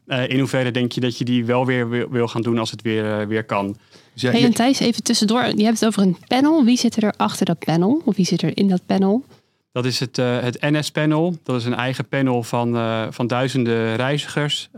Uh, 0.08 0.30
in 0.30 0.40
hoeverre 0.40 0.72
denk 0.72 0.92
je 0.92 1.02
dat 1.02 1.18
je 1.18 1.26
die 1.26 1.46
wel 1.46 1.66
weer 1.66 1.90
wil, 1.90 2.10
wil 2.10 2.28
gaan 2.28 2.42
doen 2.42 2.58
als 2.58 2.72
het 2.72 2.82
weer, 2.82 3.22
uh, 3.22 3.28
weer 3.28 3.44
kan? 3.44 3.78
Dus 4.14 4.22
ja, 4.22 4.32
hey, 4.32 4.44
en 4.44 4.54
Thijs, 4.54 4.80
even 4.80 5.04
tussendoor. 5.04 5.44
Je 5.44 5.64
hebt 5.64 5.80
het 5.80 5.86
over 5.86 6.02
een 6.02 6.18
panel. 6.28 6.66
Wie 6.66 6.78
zit 6.78 7.04
er 7.04 7.14
achter 7.18 7.46
dat 7.46 7.60
panel? 7.60 8.02
Of 8.06 8.16
wie 8.16 8.26
zit 8.26 8.42
er 8.42 8.58
in 8.58 8.68
dat 8.68 8.86
panel? 8.86 9.26
Dat 9.72 9.86
is 9.86 10.00
het, 10.00 10.16
het 10.18 10.62
NS-panel. 10.62 11.38
Dat 11.44 11.56
is 11.56 11.66
een 11.66 11.74
eigen 11.74 12.08
panel 12.08 12.44
van, 12.44 12.78
van 13.14 13.28
duizenden 13.28 13.96
reizigers 13.96 14.70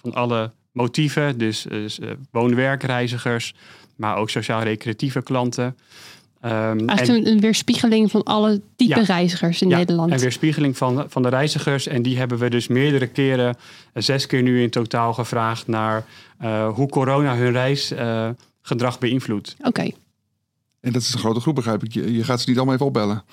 van 0.00 0.12
alle 0.12 0.50
motieven, 0.74 1.38
dus, 1.38 1.66
uh, 1.66 2.10
woon-werkreizigers, 2.30 3.54
maar 3.96 4.16
ook 4.16 4.30
sociaal-recreatieve 4.30 5.22
klanten. 5.22 5.76
Um, 6.44 6.88
Eigenlijk 6.88 7.26
en, 7.26 7.32
een 7.32 7.40
weerspiegeling 7.40 8.10
van 8.10 8.22
alle 8.22 8.60
type 8.76 8.98
ja, 8.98 9.04
reizigers 9.04 9.62
in 9.62 9.68
ja, 9.68 9.76
Nederland. 9.76 10.12
Een 10.12 10.18
weerspiegeling 10.18 10.76
van, 10.76 11.04
van 11.08 11.22
de 11.22 11.28
reizigers. 11.28 11.86
En 11.86 12.02
die 12.02 12.18
hebben 12.18 12.38
we 12.38 12.50
dus 12.50 12.68
meerdere 12.68 13.06
keren, 13.06 13.56
zes 13.94 14.26
keer 14.26 14.42
nu 14.42 14.62
in 14.62 14.70
totaal 14.70 15.14
gevraagd 15.14 15.66
naar 15.66 16.04
uh, 16.42 16.68
hoe 16.68 16.88
corona 16.88 17.36
hun 17.36 17.52
reisgedrag 17.52 18.98
beïnvloedt. 18.98 19.54
Oké. 19.58 19.68
Okay. 19.68 19.94
En 20.84 20.92
dat 20.92 21.02
is 21.02 21.12
een 21.12 21.18
grote 21.18 21.40
groep, 21.40 21.54
begrijp 21.54 21.84
ik. 21.84 21.92
Je, 21.92 22.12
je 22.12 22.24
gaat 22.24 22.40
ze 22.40 22.48
niet 22.48 22.56
allemaal 22.56 22.74
even 22.74 22.86
opbellen. 22.86 23.24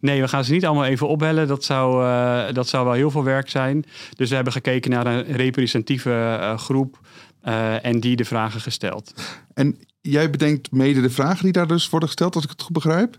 Nee, 0.00 0.20
we 0.20 0.28
gaan 0.28 0.44
ze 0.44 0.52
niet 0.52 0.66
allemaal 0.66 0.84
even 0.84 1.08
opbellen. 1.08 1.48
Dat 1.48 1.64
zou, 1.64 2.04
uh, 2.04 2.52
dat 2.52 2.68
zou 2.68 2.84
wel 2.84 2.94
heel 2.94 3.10
veel 3.10 3.24
werk 3.24 3.48
zijn. 3.48 3.84
Dus 4.16 4.28
we 4.28 4.34
hebben 4.34 4.52
gekeken 4.52 4.90
naar 4.90 5.06
een 5.06 5.22
representatieve 5.22 6.10
uh, 6.10 6.58
groep 6.58 6.98
uh, 7.44 7.84
en 7.84 8.00
die 8.00 8.16
de 8.16 8.24
vragen 8.24 8.60
gesteld. 8.60 9.14
En 9.54 9.78
jij 10.00 10.30
bedenkt 10.30 10.72
mede 10.72 11.00
de 11.00 11.10
vragen 11.10 11.42
die 11.44 11.52
daar 11.52 11.66
dus 11.66 11.90
worden 11.90 12.08
gesteld, 12.08 12.34
als 12.34 12.44
ik 12.44 12.50
het 12.50 12.62
goed 12.62 12.72
begrijp? 12.72 13.18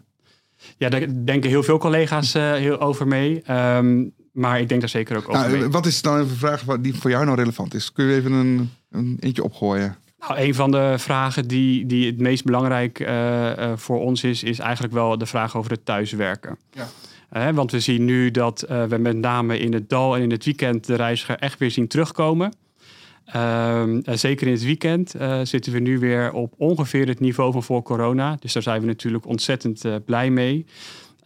Ja, 0.77 0.89
daar 0.89 1.25
denken 1.25 1.49
heel 1.49 1.63
veel 1.63 1.77
collega's 1.77 2.33
heel 2.33 2.79
over 2.79 3.07
mee. 3.07 3.51
Um, 3.51 4.13
maar 4.31 4.59
ik 4.59 4.69
denk 4.69 4.79
daar 4.79 4.89
zeker 4.89 5.17
ook 5.17 5.29
over 5.29 5.41
nou, 5.41 5.59
mee. 5.59 5.69
Wat 5.69 5.85
is 5.85 6.01
dan 6.01 6.17
een 6.17 6.27
vraag 6.27 6.63
die 6.79 6.95
voor 6.95 7.09
jou 7.09 7.25
nou 7.25 7.37
relevant 7.37 7.73
is? 7.73 7.91
Kun 7.91 8.05
je 8.05 8.15
even 8.15 8.31
een, 8.31 8.71
een 8.89 9.17
eentje 9.19 9.43
opgooien? 9.43 9.97
Nou, 10.21 10.39
een 10.39 10.56
van 10.56 10.71
de 10.71 10.94
vragen 10.97 11.48
die, 11.48 11.86
die 11.86 12.05
het 12.05 12.19
meest 12.19 12.43
belangrijk 12.43 13.00
uh, 13.00 13.07
uh, 13.07 13.72
voor 13.75 14.00
ons 14.00 14.24
is, 14.24 14.43
is 14.43 14.60
eigenlijk 14.60 14.93
wel 14.93 15.17
de 15.17 15.25
vraag 15.25 15.57
over 15.57 15.72
het 15.72 15.86
thuiswerken. 15.86 16.57
Ja. 16.72 16.88
Uh, 17.34 17.55
want 17.55 17.72
we 17.72 17.79
zien 17.79 18.05
nu 18.05 18.31
dat 18.31 18.65
we 18.67 18.98
met 19.00 19.15
name 19.15 19.60
in 19.60 19.74
het 19.74 19.89
dal 19.89 20.15
en 20.15 20.22
in 20.22 20.31
het 20.31 20.45
weekend 20.45 20.86
de 20.86 20.95
reiziger 20.95 21.38
echt 21.39 21.60
weer 21.60 21.72
zien 21.72 21.88
terugkomen. 21.88 22.53
Ehm, 23.25 24.00
zeker 24.03 24.48
in 24.48 24.53
het 24.53 24.63
weekend 24.63 25.15
zitten 25.43 25.72
we 25.72 25.79
nu 25.79 26.00
weer 26.00 26.31
op 26.31 26.53
ongeveer 26.57 27.07
het 27.07 27.19
niveau 27.19 27.51
van 27.51 27.63
voor 27.63 27.81
corona. 27.81 28.38
Dus 28.39 28.53
daar 28.53 28.63
zijn 28.63 28.81
we 28.81 28.88
natuurlijk 28.88 29.25
ontzettend 29.25 30.05
blij 30.05 30.29
mee. 30.29 30.65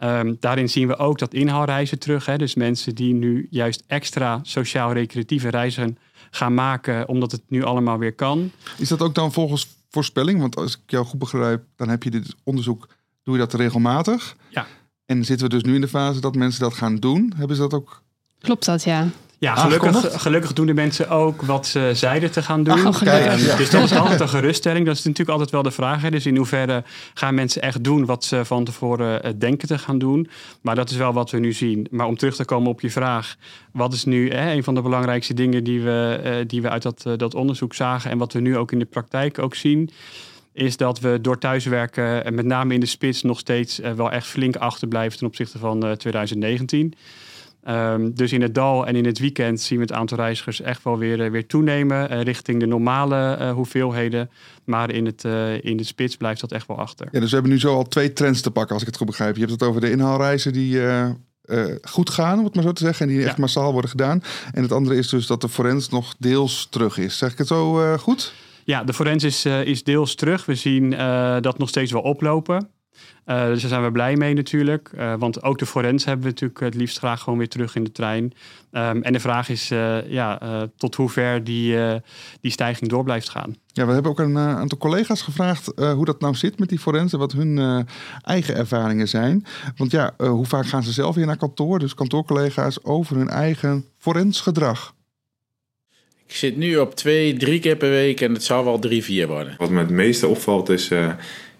Um, 0.02 0.36
daarin 0.40 0.68
zien 0.68 0.88
we 0.88 0.96
ook 0.96 1.18
dat 1.18 1.34
inhaalreizen 1.34 1.98
terug. 1.98 2.26
Hè? 2.26 2.36
Dus 2.36 2.54
mensen 2.54 2.94
die 2.94 3.14
nu 3.14 3.46
juist 3.50 3.84
extra 3.86 4.40
sociaal-recreatieve 4.42 5.48
reizen 5.48 5.98
gaan 6.30 6.54
maken, 6.54 7.08
omdat 7.08 7.32
het 7.32 7.42
nu 7.48 7.62
allemaal 7.62 7.98
weer 7.98 8.14
kan. 8.14 8.50
Is 8.78 8.88
dat 8.88 9.02
ook 9.02 9.14
dan 9.14 9.32
volgens 9.32 9.68
voorspelling? 9.90 10.40
Want 10.40 10.56
als 10.56 10.74
ik 10.74 10.80
jou 10.86 11.04
goed 11.06 11.18
begrijp, 11.18 11.64
dan 11.76 11.88
heb 11.88 12.02
je 12.02 12.10
dit 12.10 12.34
onderzoek, 12.42 12.88
doe 13.22 13.34
je 13.34 13.40
dat 13.40 13.54
regelmatig. 13.54 14.36
Ja. 14.48 14.66
En 15.06 15.24
zitten 15.24 15.48
we 15.48 15.54
dus 15.54 15.62
nu 15.62 15.74
in 15.74 15.80
de 15.80 15.88
fase 15.88 16.20
dat 16.20 16.34
mensen 16.34 16.60
dat 16.60 16.74
gaan 16.74 16.96
doen? 16.96 17.32
Hebben 17.36 17.56
ze 17.56 17.62
dat 17.62 17.74
ook? 17.74 18.02
Klopt 18.38 18.64
dat, 18.64 18.84
ja. 18.84 19.08
Ja, 19.38 19.54
gelukkig, 19.54 20.22
gelukkig 20.22 20.52
doen 20.52 20.66
de 20.66 20.74
mensen 20.74 21.08
ook 21.08 21.42
wat 21.42 21.66
ze 21.66 21.90
zeiden 21.94 22.30
te 22.30 22.42
gaan 22.42 22.62
doen. 22.62 22.86
Oh. 22.86 23.00
Ja. 23.02 23.36
Dus 23.56 23.70
dat 23.70 23.82
is 23.82 23.92
altijd 23.92 24.20
een 24.20 24.28
geruststelling. 24.28 24.86
Dat 24.86 24.96
is 24.96 25.02
natuurlijk 25.02 25.30
altijd 25.30 25.50
wel 25.50 25.62
de 25.62 25.70
vraag. 25.70 26.02
Hè. 26.02 26.10
Dus 26.10 26.26
in 26.26 26.36
hoeverre 26.36 26.84
gaan 27.14 27.34
mensen 27.34 27.62
echt 27.62 27.84
doen 27.84 28.04
wat 28.04 28.24
ze 28.24 28.44
van 28.44 28.64
tevoren 28.64 29.38
denken 29.38 29.68
te 29.68 29.78
gaan 29.78 29.98
doen. 29.98 30.28
Maar 30.60 30.74
dat 30.74 30.90
is 30.90 30.96
wel 30.96 31.12
wat 31.12 31.30
we 31.30 31.38
nu 31.38 31.52
zien. 31.52 31.86
Maar 31.90 32.06
om 32.06 32.16
terug 32.16 32.36
te 32.36 32.44
komen 32.44 32.70
op 32.70 32.80
je 32.80 32.90
vraag. 32.90 33.36
Wat 33.72 33.92
is 33.92 34.04
nu 34.04 34.30
hè, 34.30 34.52
een 34.52 34.64
van 34.64 34.74
de 34.74 34.82
belangrijkste 34.82 35.34
dingen 35.34 35.64
die 35.64 35.80
we, 35.80 36.44
die 36.46 36.62
we 36.62 36.70
uit 36.70 36.82
dat, 36.82 37.04
dat 37.16 37.34
onderzoek 37.34 37.74
zagen. 37.74 38.10
En 38.10 38.18
wat 38.18 38.32
we 38.32 38.40
nu 38.40 38.56
ook 38.56 38.72
in 38.72 38.78
de 38.78 38.84
praktijk 38.84 39.38
ook 39.38 39.54
zien 39.54 39.90
is 40.52 40.76
dat 40.76 41.00
we 41.00 41.18
door 41.20 41.38
thuiswerken, 41.38 42.24
en 42.24 42.34
met 42.34 42.44
name 42.44 42.74
in 42.74 42.80
de 42.80 42.86
spits, 42.86 43.22
nog 43.22 43.38
steeds 43.38 43.80
wel 43.96 44.10
echt 44.10 44.26
flink 44.26 44.56
achterblijven 44.56 45.18
ten 45.18 45.26
opzichte 45.26 45.58
van 45.58 45.96
2019. 45.96 46.94
Um, 47.68 48.14
dus 48.14 48.32
in 48.32 48.42
het 48.42 48.54
dal 48.54 48.86
en 48.86 48.96
in 48.96 49.04
het 49.04 49.18
weekend 49.18 49.60
zien 49.60 49.78
we 49.78 49.84
het 49.84 49.92
aantal 49.92 50.18
reizigers 50.18 50.60
echt 50.60 50.84
wel 50.84 50.98
weer, 50.98 51.24
uh, 51.24 51.30
weer 51.30 51.46
toenemen 51.46 52.12
uh, 52.12 52.22
richting 52.22 52.60
de 52.60 52.66
normale 52.66 53.38
uh, 53.40 53.52
hoeveelheden. 53.52 54.30
Maar 54.64 54.90
in, 54.90 55.06
het, 55.06 55.24
in 55.60 55.76
de 55.76 55.84
spits 55.84 56.16
blijft 56.16 56.40
dat 56.40 56.52
echt 56.52 56.66
wel 56.66 56.78
achter. 56.78 57.08
Ja, 57.10 57.20
dus 57.20 57.28
we 57.28 57.34
hebben 57.34 57.52
nu 57.52 57.58
zo 57.58 57.74
al 57.74 57.88
twee 57.88 58.12
trends 58.12 58.40
te 58.40 58.50
pakken, 58.50 58.72
als 58.72 58.82
ik 58.82 58.88
het 58.88 58.96
goed 58.96 59.06
begrijp. 59.06 59.34
Je 59.34 59.40
hebt 59.40 59.52
het 59.52 59.62
over 59.62 59.80
de 59.80 59.90
inhaalreizen 59.90 60.52
die 60.52 60.80
goed 61.82 62.10
gaan, 62.10 62.38
om 62.38 62.44
het 62.44 62.54
maar 62.54 62.64
zo 62.64 62.72
te 62.72 62.84
zeggen, 62.84 63.08
en 63.08 63.14
die 63.14 63.26
echt 63.26 63.38
massaal 63.38 63.72
worden 63.72 63.90
gedaan. 63.90 64.22
En 64.52 64.62
het 64.62 64.72
andere 64.72 64.96
is 64.96 65.08
dus 65.08 65.26
dat 65.26 65.40
de 65.40 65.48
forens 65.48 65.88
nog 65.88 66.14
deels 66.18 66.66
terug 66.70 66.98
is. 66.98 67.18
Zeg 67.18 67.32
ik 67.32 67.38
het 67.38 67.46
zo 67.46 67.96
goed? 67.96 68.32
Ja, 68.64 68.84
de 68.84 68.92
forens 68.92 69.24
is, 69.24 69.44
eh, 69.44 69.64
is 69.64 69.84
deels 69.84 70.14
terug. 70.14 70.44
We 70.44 70.54
zien 70.54 70.90
dat 71.40 71.58
nog 71.58 71.68
steeds 71.68 71.92
wel 71.92 72.02
oplopen. 72.02 72.68
Uh, 73.26 73.46
dus 73.46 73.60
daar 73.60 73.70
zijn 73.70 73.82
we 73.82 73.92
blij 73.92 74.16
mee 74.16 74.34
natuurlijk. 74.34 74.90
want 75.18 75.42
ook 75.42 75.58
de 75.58 75.66
forens 75.66 76.04
hebben 76.04 76.24
we 76.24 76.30
natuurlijk 76.30 76.60
het 76.60 76.74
liefst 76.74 76.98
graag 76.98 77.20
gewoon 77.20 77.38
weer 77.38 77.48
terug 77.48 77.74
in 77.74 77.84
de 77.84 77.92
trein. 77.92 78.24
Um, 78.24 79.02
en 79.02 79.12
de 79.12 79.20
vraag 79.20 79.48
is 79.48 79.68
ja, 80.08 80.38
tot 80.76 80.94
hoever 80.94 81.44
die, 81.44 81.76
die 82.40 82.50
stijging 82.50 82.90
door 82.90 83.04
blijft 83.04 83.28
gaan. 83.28 83.56
Ja, 83.72 83.86
we 83.86 83.92
hebben 83.92 84.10
ook 84.10 84.18
een 84.18 84.38
aantal 84.38 84.78
collega's 84.78 85.22
gevraagd 85.22 85.72
hoe 85.76 86.04
dat 86.04 86.20
nou 86.20 86.34
zit 86.34 86.58
met 86.58 86.68
die 86.68 86.78
forensen. 86.78 87.18
Wat 87.18 87.32
hun 87.32 87.86
eigen 88.22 88.56
ervaringen 88.56 89.08
zijn. 89.08 89.46
Want 89.76 89.90
ja, 89.90 90.14
hoe 90.16 90.46
vaak 90.46 90.66
gaan 90.66 90.82
ze 90.82 90.92
zelf 90.92 91.14
weer 91.14 91.26
naar 91.26 91.36
kantoor? 91.36 91.78
Dus 91.78 91.94
kantoorcollega's 91.94 92.78
over 92.82 93.16
hun 93.16 93.28
eigen 93.28 93.84
forensgedrag. 93.98 94.94
Ik 96.26 96.34
zit 96.34 96.56
nu 96.56 96.76
op 96.76 96.94
twee, 96.94 97.36
drie 97.36 97.60
keer 97.60 97.76
per 97.76 97.90
week 97.90 98.20
en 98.20 98.32
het 98.32 98.44
zal 98.44 98.64
wel 98.64 98.78
drie, 98.78 99.04
vier 99.04 99.26
worden. 99.26 99.54
Wat 99.58 99.70
me 99.70 99.78
het 99.78 99.90
meeste 99.90 100.26
opvalt 100.26 100.68
is, 100.68 100.90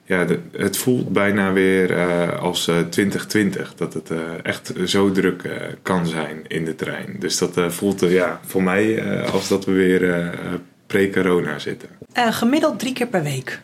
ja, 0.07 0.27
het 0.53 0.77
voelt 0.77 1.09
bijna 1.09 1.53
weer 1.53 1.91
uh, 1.91 2.39
als 2.43 2.69
uh, 2.69 2.79
2020. 2.79 3.75
Dat 3.75 3.95
het 3.95 4.11
uh, 4.11 4.19
echt 4.43 4.73
zo 4.85 5.11
druk 5.11 5.43
kan 5.83 6.07
zijn 6.07 6.45
in 6.47 6.65
de 6.65 6.75
trein. 6.75 7.17
Dus 7.19 7.39
dat 7.39 7.61
voelt 7.69 8.01
ja, 8.01 8.41
voor 8.45 8.63
mij 8.63 9.03
als 9.25 9.49
dat 9.49 9.65
we 9.65 9.73
weer 9.73 10.31
pre-corona 10.87 11.59
zitten. 11.59 11.89
gemiddeld 12.13 12.79
drie 12.79 12.93
keer 12.93 13.07
per 13.07 13.23
week. 13.23 13.61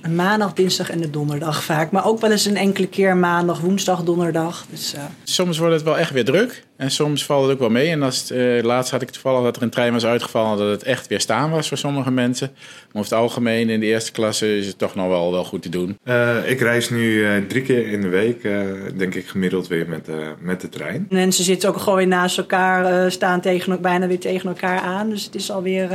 Een 0.00 0.14
maandag, 0.14 0.52
dinsdag 0.52 0.90
en 0.90 1.00
de 1.00 1.10
donderdag 1.10 1.64
vaak. 1.64 1.90
Maar 1.90 2.06
ook 2.06 2.20
wel 2.20 2.30
eens 2.30 2.44
een 2.44 2.56
enkele 2.56 2.86
keer 2.86 3.16
maandag, 3.16 3.60
woensdag, 3.60 4.02
donderdag. 4.02 4.66
Dus, 4.70 4.94
uh... 4.94 5.00
Soms 5.22 5.58
wordt 5.58 5.74
het 5.74 5.82
wel 5.82 5.98
echt 5.98 6.10
weer 6.10 6.24
druk. 6.24 6.64
En 6.76 6.90
soms 6.90 7.24
valt 7.24 7.42
het 7.42 7.52
ook 7.52 7.58
wel 7.58 7.70
mee. 7.70 7.90
En 7.90 8.02
als 8.02 8.20
het, 8.20 8.30
uh, 8.30 8.62
laatst 8.62 8.90
had 8.90 9.02
ik 9.02 9.10
toevallig 9.10 9.42
dat 9.42 9.56
er 9.56 9.62
een 9.62 9.70
trein 9.70 9.92
was 9.92 10.04
uitgevallen... 10.04 10.58
dat 10.58 10.70
het 10.70 10.82
echt 10.82 11.06
weer 11.06 11.20
staan 11.20 11.50
was 11.50 11.68
voor 11.68 11.76
sommige 11.76 12.10
mensen. 12.10 12.50
Maar 12.52 13.02
over 13.02 13.10
het 13.10 13.20
algemeen 13.20 13.70
in 13.70 13.80
de 13.80 13.86
eerste 13.86 14.12
klasse 14.12 14.56
is 14.56 14.66
het 14.66 14.78
toch 14.78 14.94
nog 14.94 15.08
wel, 15.08 15.32
wel 15.32 15.44
goed 15.44 15.62
te 15.62 15.68
doen. 15.68 15.98
Uh, 16.04 16.50
ik 16.50 16.60
reis 16.60 16.90
nu 16.90 17.26
drie 17.46 17.62
keer 17.62 17.86
in 17.86 18.00
de 18.00 18.08
week, 18.08 18.42
denk 18.96 19.14
ik 19.14 19.26
gemiddeld 19.26 19.66
weer 19.66 19.88
met, 19.88 20.08
met 20.40 20.60
de 20.60 20.68
trein. 20.68 21.06
Mensen 21.10 21.44
zitten 21.44 21.68
ook 21.68 21.78
gewoon 21.78 21.98
weer 21.98 22.06
naast 22.06 22.38
elkaar, 22.38 23.10
staan 23.10 23.40
tegen, 23.40 23.80
bijna 23.80 24.06
weer 24.06 24.20
tegen 24.20 24.48
elkaar 24.48 24.80
aan. 24.80 25.10
Dus 25.10 25.24
het 25.24 25.34
is 25.34 25.50
alweer 25.50 25.90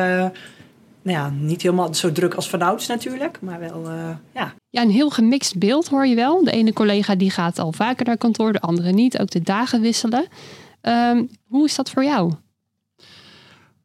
nou 1.03 1.17
ja, 1.17 1.29
niet 1.29 1.61
helemaal 1.61 1.93
zo 1.93 2.11
druk 2.11 2.33
als 2.33 2.49
vanouds 2.49 2.87
natuurlijk, 2.87 3.41
maar 3.41 3.59
wel, 3.59 3.91
uh, 3.91 4.09
ja. 4.33 4.53
Ja, 4.69 4.81
een 4.81 4.91
heel 4.91 5.09
gemixt 5.09 5.57
beeld 5.57 5.87
hoor 5.87 6.07
je 6.07 6.15
wel. 6.15 6.43
De 6.43 6.51
ene 6.51 6.73
collega 6.73 7.15
die 7.15 7.29
gaat 7.29 7.59
al 7.59 7.71
vaker 7.71 8.05
naar 8.05 8.17
kantoor, 8.17 8.53
de 8.53 8.61
andere 8.61 8.91
niet. 8.91 9.19
Ook 9.19 9.29
de 9.29 9.41
dagen 9.41 9.81
wisselen. 9.81 10.27
Um, 10.81 11.29
hoe 11.47 11.65
is 11.65 11.75
dat 11.75 11.89
voor 11.89 12.03
jou? 12.03 12.33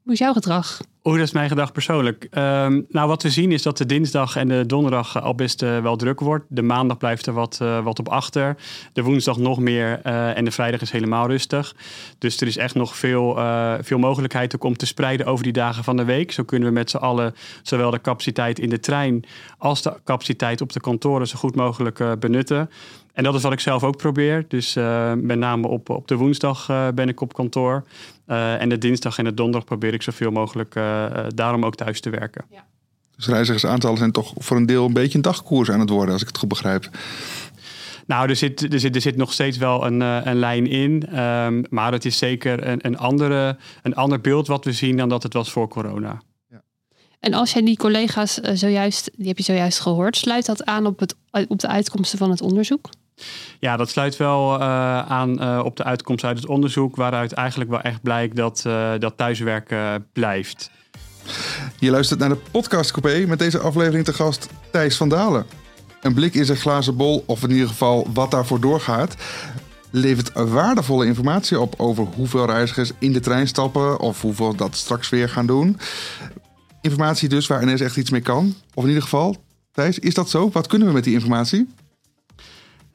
Hoe 0.02 0.12
is 0.12 0.18
jouw 0.18 0.32
gedrag? 0.32 0.80
Hoe 1.08 1.16
dat 1.16 1.26
is 1.26 1.32
mijn 1.32 1.48
gedrag 1.48 1.72
persoonlijk. 1.72 2.28
Um, 2.30 2.86
nou, 2.88 3.08
wat 3.08 3.22
we 3.22 3.30
zien 3.30 3.52
is 3.52 3.62
dat 3.62 3.78
de 3.78 3.86
dinsdag 3.86 4.36
en 4.36 4.48
de 4.48 4.66
donderdag 4.66 5.22
al 5.22 5.34
best 5.34 5.62
uh, 5.62 5.78
wel 5.80 5.96
druk 5.96 6.20
wordt. 6.20 6.44
De 6.48 6.62
maandag 6.62 6.98
blijft 6.98 7.26
er 7.26 7.32
wat, 7.32 7.58
uh, 7.62 7.84
wat 7.84 7.98
op 7.98 8.08
achter. 8.08 8.56
De 8.92 9.02
woensdag 9.02 9.36
nog 9.38 9.58
meer 9.58 10.00
en 10.02 10.44
de 10.44 10.50
vrijdag 10.50 10.80
is 10.80 10.90
helemaal 10.90 11.26
rustig. 11.26 11.74
Dus 12.18 12.40
er 12.40 12.46
is 12.46 12.56
echt 12.56 12.74
nog 12.74 12.96
veel, 12.96 13.38
veel 13.80 13.98
mogelijkheid 13.98 14.58
om 14.58 14.76
te 14.76 14.86
spreiden 14.86 15.26
over 15.26 15.44
die 15.44 15.52
dagen 15.52 15.84
van 15.84 15.96
de 15.96 16.04
week. 16.04 16.32
Zo 16.32 16.42
kunnen 16.42 16.68
we 16.68 16.74
met 16.74 16.90
z'n 16.90 16.96
allen 16.96 17.34
zowel 17.62 17.90
de 17.90 18.00
capaciteit 18.00 18.58
in 18.58 18.68
de 18.68 18.80
trein 18.80 19.24
als 19.58 19.82
de 19.82 19.92
capaciteit 20.04 20.60
op 20.60 20.72
de 20.72 20.80
kantoren 20.80 21.26
zo 21.26 21.38
goed 21.38 21.54
mogelijk 21.54 22.20
benutten. 22.20 22.70
En 23.12 23.24
dat 23.24 23.34
is 23.34 23.42
wat 23.42 23.52
ik 23.52 23.60
zelf 23.60 23.84
ook 23.84 23.96
probeer. 23.96 24.44
Dus 24.48 24.74
met 25.16 25.38
name 25.38 25.68
op, 25.68 25.90
op 25.90 26.08
de 26.08 26.16
woensdag 26.16 26.66
ben 26.94 27.08
ik 27.08 27.20
op 27.20 27.34
kantoor. 27.34 27.84
Uh, 28.28 28.60
en 28.60 28.68
de 28.68 28.78
dinsdag 28.78 29.18
en 29.18 29.24
de 29.24 29.34
donderdag 29.34 29.64
probeer 29.64 29.94
ik 29.94 30.02
zoveel 30.02 30.30
mogelijk 30.30 30.74
daarom 31.34 31.64
ook 31.64 31.74
thuis 31.74 32.00
te 32.00 32.10
werken. 32.10 32.44
Ja. 32.50 32.64
Dus 33.16 33.26
reizigersaantallen 33.26 33.98
zijn 33.98 34.12
toch 34.12 34.32
voor 34.36 34.56
een 34.56 34.66
deel 34.66 34.86
een 34.86 34.92
beetje 34.92 35.16
een 35.16 35.22
dagkoers 35.22 35.70
aan 35.70 35.80
het 35.80 35.90
worden, 35.90 36.12
als 36.12 36.22
ik 36.22 36.28
het 36.28 36.38
goed 36.38 36.48
begrijp. 36.48 36.88
Nou, 38.06 38.28
er 38.28 38.36
zit, 38.36 38.72
er 38.72 38.80
zit, 38.80 38.94
er 38.94 39.00
zit 39.00 39.16
nog 39.16 39.32
steeds 39.32 39.56
wel 39.56 39.86
een, 39.86 40.00
een 40.00 40.36
lijn 40.36 40.66
in. 40.66 41.18
Um, 41.18 41.64
maar 41.70 41.92
het 41.92 42.04
is 42.04 42.18
zeker 42.18 42.66
een, 42.66 42.86
een, 42.86 42.98
andere, 42.98 43.56
een 43.82 43.94
ander 43.94 44.20
beeld 44.20 44.46
wat 44.46 44.64
we 44.64 44.72
zien 44.72 44.96
dan 44.96 45.08
dat 45.08 45.22
het 45.22 45.32
was 45.32 45.50
voor 45.50 45.68
corona. 45.68 46.20
En 47.20 47.34
als 47.34 47.52
jij 47.52 47.62
die 47.62 47.76
collega's 47.76 48.34
zojuist, 48.34 49.10
die 49.16 49.28
heb 49.28 49.36
je 49.36 49.44
zojuist 49.44 49.80
gehoord, 49.80 50.16
sluit 50.16 50.46
dat 50.46 50.64
aan 50.64 50.86
op, 50.86 50.98
het, 50.98 51.14
op 51.48 51.58
de 51.58 51.68
uitkomsten 51.68 52.18
van 52.18 52.30
het 52.30 52.40
onderzoek? 52.40 52.88
Ja, 53.58 53.76
dat 53.76 53.90
sluit 53.90 54.16
wel 54.16 54.54
uh, 54.54 54.60
aan 54.98 55.42
uh, 55.42 55.60
op 55.64 55.76
de 55.76 55.84
uitkomst 55.84 56.24
uit 56.24 56.36
het 56.36 56.48
onderzoek, 56.48 56.96
waaruit 56.96 57.32
eigenlijk 57.32 57.70
wel 57.70 57.80
echt 57.80 58.02
blijkt 58.02 58.36
dat, 58.36 58.64
uh, 58.66 58.92
dat 58.98 59.16
thuiswerken 59.16 60.06
blijft. 60.12 60.70
Je 61.78 61.90
luistert 61.90 62.20
naar 62.20 62.28
de 62.28 62.38
podcast 62.50 62.90
Coupé 62.90 63.26
met 63.26 63.38
deze 63.38 63.58
aflevering 63.58 64.04
te 64.04 64.12
gast 64.12 64.48
Thijs 64.70 64.96
van 64.96 65.08
Dalen. 65.08 65.46
Een 66.00 66.14
blik 66.14 66.34
in 66.34 66.44
zijn 66.44 66.58
glazen 66.58 66.96
bol, 66.96 67.24
of 67.26 67.42
in 67.42 67.50
ieder 67.50 67.68
geval 67.68 68.06
wat 68.12 68.30
daarvoor 68.30 68.60
doorgaat, 68.60 69.16
levert 69.90 70.32
waardevolle 70.34 71.06
informatie 71.06 71.60
op 71.60 71.74
over 71.76 72.06
hoeveel 72.14 72.46
reizigers 72.46 72.92
in 72.98 73.12
de 73.12 73.20
trein 73.20 73.48
stappen 73.48 74.00
of 74.00 74.20
hoeveel 74.20 74.54
dat 74.54 74.76
straks 74.76 75.08
weer 75.08 75.28
gaan 75.28 75.46
doen. 75.46 75.78
Informatie 76.80 77.28
dus 77.28 77.46
waar 77.46 77.66
NS 77.66 77.80
echt 77.80 77.96
iets 77.96 78.10
mee 78.10 78.20
kan. 78.20 78.54
Of 78.74 78.82
in 78.82 78.88
ieder 78.88 79.02
geval, 79.02 79.36
Thijs, 79.72 79.98
is 79.98 80.14
dat 80.14 80.30
zo? 80.30 80.50
Wat 80.52 80.66
kunnen 80.66 80.88
we 80.88 80.94
met 80.94 81.04
die 81.04 81.14
informatie? 81.14 81.68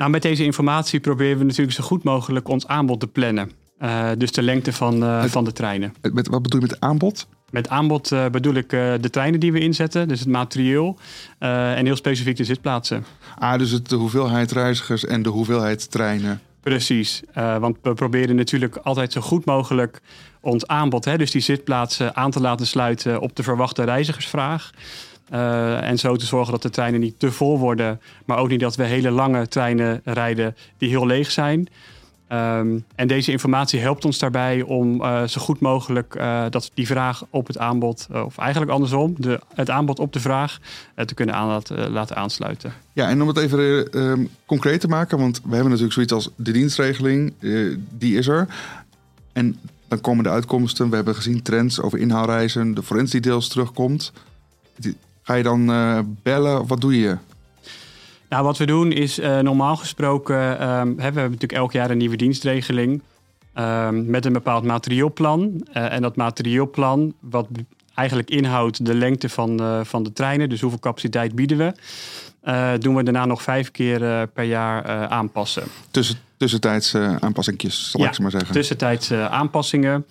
Nou, 0.04 0.16
met 0.16 0.24
deze 0.24 0.44
informatie 0.44 1.00
proberen 1.00 1.38
we 1.38 1.44
natuurlijk 1.44 1.78
zo 1.78 1.84
goed 1.84 2.04
mogelijk 2.04 2.48
ons 2.48 2.68
aanbod 2.68 3.00
te 3.00 3.08
plannen. 3.08 3.52
Uh, 3.80 4.10
dus 4.18 4.32
de 4.32 4.42
lengte 4.42 4.74
van, 4.74 5.04
uh, 5.04 5.24
van 5.24 5.44
de 5.44 5.52
treinen. 5.52 5.94
Met, 6.14 6.28
wat 6.28 6.42
bedoel 6.42 6.60
je 6.60 6.68
met 6.68 6.80
aanbod? 6.80 7.28
Met 7.50 7.70
aanbod 7.70 8.12
uh, 8.12 8.26
bedoel 8.26 8.54
ik 8.54 8.70
de 8.70 9.10
treinen 9.12 9.40
die 9.40 9.52
we 9.52 9.60
inzetten, 9.60 10.08
dus 10.08 10.20
het 10.20 10.28
materieel 10.28 10.98
en 11.40 11.86
heel 11.86 11.96
specifiek 11.96 12.38
de 12.38 12.44
zitplaatsen. 12.44 13.06
Ah, 13.38 13.58
dus 13.58 13.72
het, 13.72 13.90
de 13.90 13.96
hoeveelheid 13.96 14.52
reizigers 14.52 15.06
en 15.06 15.24
de 15.24 15.30
hoeveelheid 15.30 15.92
treinen. 15.92 16.42
Precies, 16.62 17.22
want 17.34 17.78
we 17.82 17.94
proberen 17.94 18.36
natuurlijk 18.36 18.76
altijd 18.76 19.12
zo 19.12 19.22
goed 19.22 19.46
mogelijk 19.46 20.02
ons 20.42 20.68
aanbod, 20.68 21.06
hè, 21.06 21.18
dus 21.18 21.32
die 21.32 21.42
zitplaatsen, 21.42 22.16
aan 22.16 22.32
te 22.32 22.42
laten 22.42 22.68
sluiten 22.68 23.22
op 23.22 23.36
de 23.36 23.44
verwachte 23.44 23.84
reizigersvraag. 23.84 24.72
Uh, 25.32 25.90
en 25.90 26.00
zo 26.00 26.16
te 26.16 26.26
zorgen 26.26 26.52
dat 26.52 26.62
de 26.62 26.70
treinen 26.70 27.00
niet 27.00 27.20
te 27.20 27.32
vol 27.32 27.60
worden, 27.60 28.02
maar 28.26 28.38
ook 28.38 28.50
niet 28.50 28.60
dat 28.60 28.76
we 28.76 28.84
hele 28.84 29.12
lange 29.12 29.48
treinen 29.48 30.02
rijden 30.04 30.56
die 30.78 30.90
heel 30.90 31.06
leeg 31.06 31.32
zijn. 31.32 31.68
Um, 32.30 32.86
en 32.96 33.08
deze 33.08 33.32
informatie 33.32 33.80
helpt 33.80 34.06
ons 34.06 34.20
daarbij 34.20 34.62
om 34.62 35.02
uh, 35.02 35.24
zo 35.24 35.42
goed 35.42 35.60
mogelijk 35.60 36.16
uh, 36.16 36.46
dat 36.50 36.72
die 36.74 36.88
vraag 36.88 37.26
op 37.30 37.48
het 37.48 37.58
aanbod, 37.58 38.08
of 38.12 38.38
eigenlijk 38.38 38.72
andersom, 38.72 39.16
de, 39.18 39.40
het 39.54 39.70
aanbod 39.70 40.00
op 40.00 40.14
de 40.14 40.20
vraag, 40.20 40.60
te 41.06 41.14
kunnen 41.14 41.36
aan, 41.36 41.62
laten 41.90 42.16
aansluiten. 42.16 42.74
Ja, 42.94 43.10
en 43.10 43.22
om 43.22 43.28
het 43.28 43.38
even 43.38 43.92
ehm, 43.92 44.26
concreet 44.46 44.80
te 44.80 44.88
maken, 44.88 45.18
want 45.18 45.38
we 45.38 45.54
hebben 45.54 45.70
natuurlijk 45.70 45.94
zoiets 45.94 46.14
als 46.14 46.30
de 46.36 46.52
dienstregeling, 46.52 47.34
die 47.98 48.18
is 48.18 48.28
er. 48.28 48.48
En 49.34 49.60
dan 49.88 50.02
komen 50.02 50.24
de 50.24 50.30
uitkomsten. 50.30 50.90
We 50.90 50.96
hebben 50.96 51.16
gezien 51.16 51.42
trends 51.42 51.82
over 51.82 52.00
inhaalreizen, 52.00 52.74
de 52.74 52.84
forens 52.84 53.12
die 53.12 53.22
deels 53.22 53.48
terugkomt. 53.48 54.12
Ga 55.24 55.34
je 55.34 55.44
dan 55.44 55.70
uh, 55.70 56.00
bellen? 56.24 56.68
Wat 56.68 56.82
doe 56.82 57.00
je? 57.00 57.18
Nou, 58.30 58.44
wat 58.44 58.58
we 58.58 58.66
doen 58.66 58.92
is 58.92 59.20
uh, 59.20 59.40
normaal 59.40 59.76
gesproken, 59.76 60.36
um, 60.36 60.60
hebben 60.60 60.96
we 60.96 61.04
hebben 61.04 61.24
natuurlijk 61.24 61.52
elk 61.52 61.72
jaar 61.72 61.90
een 61.90 61.98
nieuwe 61.98 62.16
dienstregeling 62.16 63.02
um, 63.56 64.06
met 64.06 64.26
een 64.26 64.34
bepaald 64.34 64.64
materieelplan. 64.64 65.68
Uh, 65.74 65.94
en 65.94 66.02
dat 66.02 66.16
materieelplan, 66.16 67.14
wat 67.20 67.48
eigenlijk 67.94 68.30
inhoudt 68.30 68.86
de 68.86 68.94
lengte 68.94 69.30
van, 69.30 69.82
van 69.86 70.04
de 70.04 70.14
treinen, 70.14 70.50
dus 70.50 70.62
hoeveel 70.62 70.80
capaciteit 70.80 71.36
bieden 71.36 71.58
we, 71.58 72.78
doen 72.80 72.96
we 72.96 73.04
daarna 73.04 73.26
nog 73.26 73.42
vijf 73.42 73.72
keer 73.72 74.28
per 74.28 74.44
jaar 74.44 75.08
aanpassen. 75.08 75.64
Tussen 75.92 76.18
tussentijdse 76.44 77.18
aanpassingjes, 77.20 77.92
zal 77.92 78.02
ja, 78.02 78.10
ik 78.10 78.20
maar 78.20 78.32
zeggen. 78.32 78.54
tussentijdse 78.54 79.30
aanpassingen. 79.30 80.06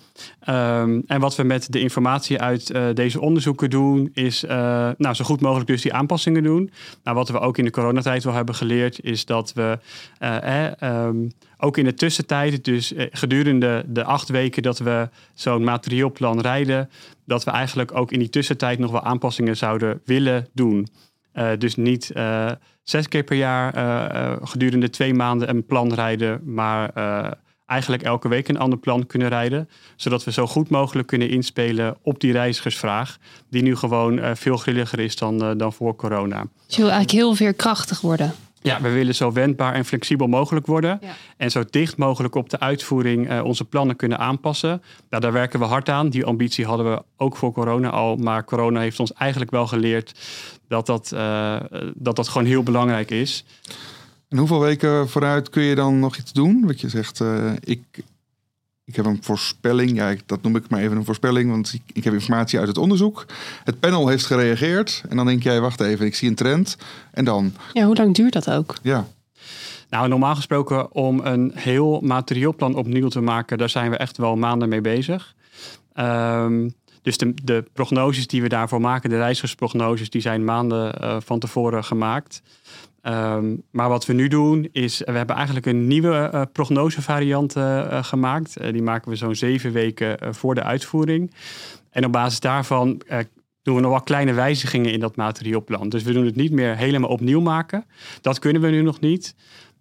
Um, 0.49 1.03
en 1.07 1.19
wat 1.19 1.35
we 1.35 1.43
met 1.43 1.71
de 1.71 1.79
informatie 1.79 2.39
uit 2.39 2.69
uh, 2.69 2.85
deze 2.93 3.21
onderzoeken 3.21 3.69
doen, 3.69 4.09
is 4.13 4.41
nou, 4.97 5.13
zo 5.13 5.23
goed 5.23 5.41
mogelijk 5.41 5.67
dus 5.67 5.81
die 5.81 5.93
aanpassingen 5.93 6.43
doen. 6.43 6.71
Nou, 7.03 7.17
wat 7.17 7.29
we 7.29 7.39
ook 7.39 7.57
in 7.57 7.63
de 7.63 7.71
coronatijd 7.71 8.23
wel 8.23 8.33
hebben 8.33 8.55
geleerd, 8.55 9.03
is 9.03 9.25
dat 9.25 9.53
we 9.53 9.79
uh, 10.19 11.05
um, 11.05 11.31
ook 11.57 11.77
in 11.77 11.85
de 11.85 11.93
tussentijd, 11.93 12.63
dus 12.63 12.93
gedurende 12.95 13.85
de 13.87 14.03
acht 14.03 14.29
weken 14.29 14.63
dat 14.63 14.79
we 14.79 15.09
zo'n 15.33 15.63
materieelplan 15.63 16.39
rijden, 16.41 16.89
dat 17.25 17.43
we 17.43 17.51
eigenlijk 17.51 17.95
ook 17.95 18.11
in 18.11 18.19
die 18.19 18.29
tussentijd 18.29 18.79
nog 18.79 18.91
wel 18.91 19.03
aanpassingen 19.03 19.57
zouden 19.57 20.01
willen 20.05 20.47
doen. 20.53 20.87
Dus 21.57 21.75
niet 21.75 22.11
zes 22.83 23.07
keer 23.07 23.23
per 23.23 23.37
jaar 23.37 23.77
uh, 23.77 24.35
gedurende 24.41 24.89
twee 24.89 25.13
maanden 25.13 25.49
een 25.49 25.65
plan 25.65 25.93
rijden, 25.93 26.41
maar 26.53 26.93
eigenlijk 27.65 28.03
elke 28.03 28.27
week 28.27 28.47
een 28.47 28.59
ander 28.59 28.79
plan 28.79 29.05
kunnen 29.05 29.27
rijden. 29.27 29.69
Zodat 29.95 30.23
we 30.23 30.31
zo 30.31 30.47
goed 30.47 30.69
mogelijk 30.69 31.07
kunnen 31.07 31.29
inspelen 31.29 31.97
op 32.01 32.19
die 32.19 32.31
reizigersvraag, 32.31 33.17
die 33.49 33.63
nu 33.63 33.75
gewoon 33.75 34.35
veel 34.35 34.57
grilliger 34.57 34.99
is 34.99 35.15
dan, 35.15 35.57
dan 35.57 35.73
voor 35.73 35.95
corona. 35.95 36.45
Je 36.67 36.77
wil 36.81 36.91
eigenlijk 36.91 37.11
heel 37.11 37.35
veerkrachtig 37.35 38.01
worden. 38.01 38.33
Ja, 38.63 38.81
we 38.81 38.89
willen 38.89 39.15
zo 39.15 39.31
wendbaar 39.31 39.73
en 39.73 39.85
flexibel 39.85 40.27
mogelijk 40.27 40.65
worden. 40.65 40.99
Ja. 41.01 41.15
En 41.37 41.51
zo 41.51 41.63
dicht 41.69 41.97
mogelijk 41.97 42.35
op 42.35 42.49
de 42.49 42.59
uitvoering 42.59 43.29
eh, 43.29 43.43
onze 43.43 43.65
plannen 43.65 43.95
kunnen 43.95 44.19
aanpassen. 44.19 44.81
Nou, 45.09 45.21
daar 45.21 45.31
werken 45.31 45.59
we 45.59 45.65
hard 45.65 45.89
aan. 45.89 46.09
Die 46.09 46.25
ambitie 46.25 46.65
hadden 46.65 46.91
we 46.91 47.03
ook 47.17 47.35
voor 47.35 47.51
corona 47.51 47.89
al. 47.89 48.15
Maar 48.15 48.43
corona 48.43 48.79
heeft 48.79 48.99
ons 48.99 49.13
eigenlijk 49.13 49.51
wel 49.51 49.67
geleerd 49.67 50.19
dat 50.67 50.85
dat, 50.85 51.11
eh, 51.11 51.55
dat, 51.95 52.15
dat 52.15 52.27
gewoon 52.27 52.47
heel 52.47 52.63
belangrijk 52.63 53.11
is. 53.11 53.45
En 54.29 54.37
hoeveel 54.37 54.59
weken 54.59 55.09
vooruit 55.09 55.49
kun 55.49 55.63
je 55.63 55.75
dan 55.75 55.99
nog 55.99 56.17
iets 56.17 56.33
doen? 56.33 56.65
Wat 56.65 56.81
je 56.81 56.89
zegt, 56.89 57.21
eh, 57.21 57.51
ik, 57.59 57.81
ik 58.85 58.95
heb 58.95 59.05
een 59.05 59.23
voorspelling. 59.23 59.95
Ja, 59.95 60.15
dat 60.25 60.41
noem 60.41 60.55
ik 60.55 60.69
maar 60.69 60.79
even 60.79 60.97
een 60.97 61.05
voorspelling, 61.05 61.49
want 61.49 61.73
ik, 61.73 61.81
ik 61.93 62.03
heb 62.03 62.13
informatie 62.13 62.59
uit 62.59 62.67
het 62.67 62.77
onderzoek. 62.77 63.25
Het 63.63 63.79
panel 63.79 64.07
heeft 64.07 64.25
gereageerd. 64.25 65.03
En 65.09 65.17
dan 65.17 65.25
denk 65.25 65.43
jij, 65.43 65.61
wacht 65.61 65.79
even, 65.79 66.05
ik 66.05 66.15
zie 66.15 66.29
een 66.29 66.35
trend. 66.35 66.77
En 67.11 67.25
dan, 67.25 67.53
Ja, 67.73 67.85
hoe 67.85 67.95
lang 67.95 68.15
duurt 68.15 68.33
dat 68.33 68.49
ook? 68.49 68.75
ja, 68.81 69.07
Nou, 69.89 70.07
normaal 70.07 70.35
gesproken 70.35 70.93
om 70.93 71.19
een 71.19 71.51
heel 71.55 71.99
materieelplan 72.01 72.75
opnieuw 72.75 73.07
te 73.07 73.21
maken, 73.21 73.57
daar 73.57 73.69
zijn 73.69 73.89
we 73.89 73.97
echt 73.97 74.17
wel 74.17 74.35
maanden 74.35 74.69
mee 74.69 74.81
bezig. 74.81 75.35
Ehm, 75.93 76.69
dus 77.01 77.17
de, 77.17 77.33
de 77.43 77.65
prognoses 77.73 78.27
die 78.27 78.41
we 78.41 78.49
daarvoor 78.49 78.81
maken, 78.81 79.09
de 79.09 79.17
reizigersprognoses, 79.17 80.09
die 80.09 80.21
zijn 80.21 80.43
maanden 80.43 80.93
eh, 80.93 81.17
van 81.19 81.39
tevoren 81.39 81.83
gemaakt. 81.83 82.41
Ehm, 83.03 83.55
maar 83.71 83.89
wat 83.89 84.05
we 84.05 84.13
nu 84.13 84.27
doen 84.27 84.69
is, 84.71 84.99
we 84.99 85.11
hebben 85.11 85.35
eigenlijk 85.35 85.65
een 85.65 85.87
nieuwe 85.87 86.29
eh, 86.31 86.41
prognosevariant 86.51 87.55
eh, 87.55 87.79
eh, 87.79 88.03
gemaakt. 88.03 88.71
Die 88.71 88.81
maken 88.81 89.09
we 89.09 89.15
zo'n 89.15 89.35
zeven 89.35 89.71
weken 89.71 90.35
voor 90.35 90.55
de 90.55 90.63
uitvoering. 90.63 91.33
En 91.89 92.05
op 92.05 92.11
basis 92.11 92.39
daarvan 92.39 93.01
doen 93.61 93.75
we 93.75 93.81
nog 93.81 93.91
wel 93.91 94.01
kleine 94.01 94.33
wijzigingen 94.33 94.91
in 94.91 94.99
dat 94.99 95.15
materieelplan. 95.15 95.89
Dus 95.89 96.03
we 96.03 96.13
doen 96.13 96.25
het 96.25 96.35
niet 96.35 96.51
meer 96.51 96.77
helemaal 96.77 97.09
opnieuw 97.09 97.41
maken. 97.41 97.85
Dat 98.21 98.39
kunnen 98.39 98.61
we 98.61 98.69
nu 98.69 98.81
nog 98.81 98.99
niet. 98.99 99.35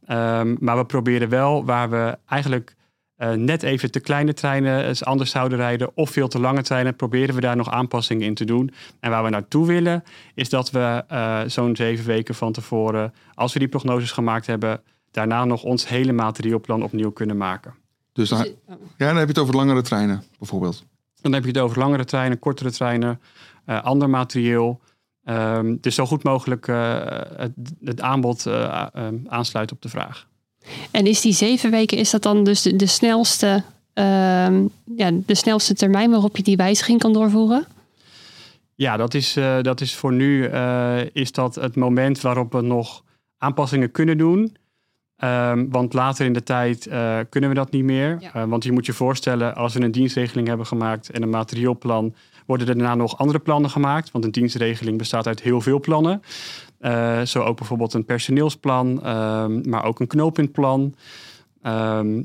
Ehm, 0.07 0.57
maar 0.59 0.77
we 0.77 0.85
proberen 0.85 1.29
wel 1.29 1.65
waar 1.65 1.91
we 1.91 2.19
eigenlijk 2.27 2.77
eh, 3.23 3.33
net 3.33 3.63
even 3.63 3.91
te 3.91 4.01
kleine 4.01 4.33
treinen 4.35 4.87
eens 4.87 5.05
anders 5.05 5.31
zouden 5.31 5.59
rijden 5.59 5.91
of 5.95 6.11
veel 6.11 6.29
te 6.29 6.39
lange 6.41 6.63
treinen, 6.63 6.97
proberen 6.97 7.35
we 7.35 7.41
daar 7.41 7.57
nog 7.57 7.71
aanpassingen 7.71 8.27
in 8.27 8.35
te 8.35 8.45
doen. 8.45 8.71
En 9.01 9.11
waar 9.11 9.25
we 9.25 9.31
naartoe 9.31 9.67
willen, 9.67 10.05
is 10.35 10.49
dat 10.49 10.71
we 10.71 11.05
eh, 11.09 11.41
zo'n 11.47 11.77
zeven 11.77 12.05
weken 12.07 12.35
van 12.35 12.53
tevoren, 12.53 13.13
als 13.35 13.53
we 13.53 13.59
die 13.59 13.69
prognoses 13.69 14.11
gemaakt 14.11 14.47
hebben, 14.47 14.81
daarna 15.11 15.45
nog 15.45 15.63
ons 15.63 15.89
hele 15.89 16.13
materieelplan 16.13 16.83
opnieuw 16.83 17.11
kunnen 17.11 17.37
maken. 17.37 17.75
dus 18.13 18.29
dan, 18.29 18.47
ja, 18.67 18.77
dan 18.97 19.17
heb 19.17 19.23
je 19.27 19.33
het 19.33 19.39
over 19.39 19.55
langere 19.55 19.83
treinen 19.83 20.23
bijvoorbeeld. 20.39 20.85
Dan 21.21 21.33
heb 21.33 21.43
je 21.43 21.49
het 21.49 21.59
over 21.59 21.79
langere 21.79 22.05
treinen, 22.05 22.39
kortere 22.39 22.71
treinen, 22.71 23.21
eh, 23.65 23.83
ander 23.83 24.11
materieel. 24.11 24.81
Ehm, 25.25 25.77
dus 25.81 25.95
zo 25.95 26.07
goed 26.07 26.23
mogelijk 26.23 26.69
eh, 26.69 27.01
het, 27.37 27.53
het 27.85 28.01
aanbod 28.01 28.47
eh, 28.47 28.55
a- 28.55 28.91
ehm, 28.93 29.17
aansluit 29.29 29.73
op 29.73 29.83
de 29.83 29.89
vraag. 29.89 30.31
En 30.91 31.07
is 31.07 31.21
die 31.21 31.33
zeven 31.33 31.71
weken, 31.71 31.99
is 31.99 32.11
dat 32.11 32.23
dan 32.23 32.45
dus 32.45 32.63
de, 32.63 32.77
de 32.77 32.87
snelste, 32.87 33.63
ehm, 33.93 34.67
ja, 34.97 35.11
de 35.27 35.35
snelste 35.35 35.75
termijn 35.75 36.11
waarop 36.11 36.37
je 36.37 36.43
die 36.43 36.57
wijziging 36.57 36.99
kan 36.99 37.13
doorvoeren? 37.13 37.67
Ja, 38.75 38.97
dat 38.97 39.15
is, 39.15 39.37
eh, 39.37 39.61
dat 39.61 39.81
is 39.81 39.95
voor 39.95 40.13
nu 40.13 40.45
eh, 40.45 40.99
is 41.13 41.33
dat 41.33 41.55
het 41.55 41.77
moment 41.77 42.21
waarop 42.21 42.53
we 42.53 42.61
nog 42.61 43.05
aanpassingen 43.39 43.91
kunnen 43.91 44.19
doen. 44.19 44.57
Ehm, 45.17 45.67
want 45.69 45.93
later 45.93 46.27
in 46.27 46.33
de 46.33 46.43
tijd 46.43 46.87
eh, 46.87 47.19
kunnen 47.29 47.51
we 47.51 47.57
dat 47.57 47.71
niet 47.71 47.85
meer. 47.85 48.17
Ja. 48.21 48.49
Want 48.49 48.65
je 48.65 48.73
moet 48.73 48.87
je 48.87 48.93
voorstellen, 48.93 49.55
als 49.55 49.75
we 49.75 49.81
een 49.81 49.91
dienstregeling 49.91 50.49
hebben 50.49 50.67
gemaakt 50.67 51.11
en 51.11 51.23
een 51.23 51.31
materieelplan, 51.31 52.15
worden 52.47 52.69
er 52.69 52.75
daarna 52.77 52.95
nog 52.95 53.19
andere 53.19 53.39
plannen 53.39 53.71
gemaakt. 53.71 54.11
Want 54.11 54.25
een 54.25 54.31
dienstregeling 54.31 54.99
bestaat 54.99 55.27
uit 55.27 55.43
heel 55.43 55.61
veel 55.61 55.81
plannen. 55.81 56.23
Eh, 56.83 57.23
zo 57.23 57.43
ook 57.43 57.57
bijvoorbeeld 57.57 57.95
een 57.95 58.05
personeelsplan, 58.05 59.03
ehm, 59.03 59.69
maar 59.69 59.85
ook 59.85 60.01
een 60.01 60.07
knooppuntplan. 60.07 60.95
Ehm, 61.63 62.23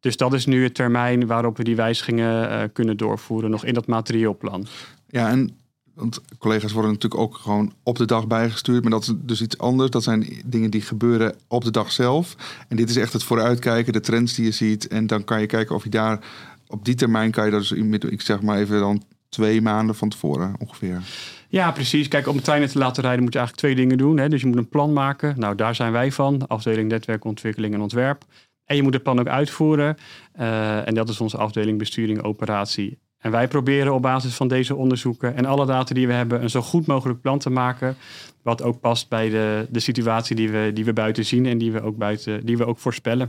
dus 0.00 0.16
dat 0.16 0.32
is 0.32 0.46
nu 0.46 0.62
het 0.62 0.74
termijn 0.74 1.26
waarop 1.26 1.56
we 1.56 1.64
die 1.64 1.76
wijzigingen 1.76 2.50
eh, 2.50 2.68
kunnen 2.72 2.96
doorvoeren, 2.96 3.50
nog 3.50 3.64
in 3.64 3.74
dat 3.74 3.86
materieelplan. 3.86 4.66
Ja, 5.08 5.28
en 5.28 5.56
want 5.94 6.20
collega's 6.38 6.72
worden 6.72 6.92
natuurlijk 6.92 7.22
ook 7.22 7.36
gewoon 7.36 7.72
op 7.82 7.98
de 7.98 8.04
dag 8.04 8.26
bijgestuurd. 8.26 8.82
Maar 8.82 8.90
dat 8.90 9.02
is 9.02 9.12
dus 9.16 9.42
iets 9.42 9.58
anders. 9.58 9.90
Dat 9.90 10.02
zijn 10.02 10.42
dingen 10.44 10.70
die 10.70 10.82
gebeuren 10.82 11.34
op 11.48 11.64
de 11.64 11.70
dag 11.70 11.92
zelf. 11.92 12.36
En 12.68 12.76
dit 12.76 12.90
is 12.90 12.96
echt 12.96 13.12
het 13.12 13.24
vooruitkijken, 13.24 13.92
de 13.92 14.00
trends 14.00 14.34
die 14.34 14.44
je 14.44 14.50
ziet. 14.50 14.86
En 14.86 15.06
dan 15.06 15.24
kan 15.24 15.40
je 15.40 15.46
kijken 15.46 15.74
of 15.74 15.84
je 15.84 15.90
daar 15.90 16.18
op 16.66 16.84
die 16.84 16.94
termijn 16.94 17.30
kan 17.30 17.44
je 17.44 17.50
dat 17.50 17.60
dus 17.60 17.72
ik 18.10 18.20
zeg 18.20 18.42
maar 18.42 18.58
even 18.58 18.80
dan 18.80 19.02
twee 19.28 19.62
maanden 19.62 19.94
van 19.94 20.08
tevoren 20.08 20.54
ongeveer. 20.58 21.02
Ja, 21.52 21.72
precies. 21.72 22.08
Kijk, 22.08 22.28
om 22.28 22.40
treinen 22.40 22.68
te 22.68 22.78
laten 22.78 23.02
rijden 23.02 23.22
moet 23.22 23.32
je 23.32 23.38
eigenlijk 23.38 23.66
twee 23.66 23.84
dingen 23.84 23.98
doen. 23.98 24.18
Hè? 24.18 24.28
Dus 24.28 24.40
je 24.40 24.46
moet 24.46 24.56
een 24.56 24.68
plan 24.68 24.92
maken. 24.92 25.34
Nou, 25.38 25.54
daar 25.54 25.74
zijn 25.74 25.92
wij 25.92 26.12
van. 26.12 26.46
Afdeling 26.46 26.88
netwerkontwikkeling 26.88 27.74
en 27.74 27.80
ontwerp. 27.80 28.24
En 28.64 28.76
je 28.76 28.82
moet 28.82 28.94
het 28.94 29.02
plan 29.02 29.20
ook 29.20 29.28
uitvoeren. 29.28 29.96
Eh, 30.32 30.88
en 30.88 30.94
dat 30.94 31.08
is 31.08 31.20
onze 31.20 31.36
afdeling 31.36 31.78
besturing 31.78 32.22
operatie. 32.22 32.98
En 33.18 33.30
wij 33.30 33.48
proberen 33.48 33.94
op 33.94 34.02
basis 34.02 34.34
van 34.34 34.48
deze 34.48 34.76
onderzoeken 34.76 35.36
en 35.36 35.44
alle 35.44 35.66
data 35.66 35.94
die 35.94 36.06
we 36.06 36.12
hebben... 36.12 36.42
een 36.42 36.50
zo 36.50 36.62
goed 36.62 36.86
mogelijk 36.86 37.20
plan 37.20 37.38
te 37.38 37.50
maken... 37.50 37.96
wat 38.42 38.62
ook 38.62 38.80
past 38.80 39.08
bij 39.08 39.28
de, 39.28 39.66
de 39.70 39.80
situatie 39.80 40.36
die 40.36 40.50
we, 40.50 40.70
die 40.74 40.84
we 40.84 40.92
buiten 40.92 41.24
zien... 41.24 41.46
en 41.46 41.58
die 41.58 41.72
we 41.72 41.82
ook, 41.82 41.96
buiten, 41.96 42.46
die 42.46 42.56
we 42.56 42.66
ook 42.66 42.78
voorspellen. 42.78 43.28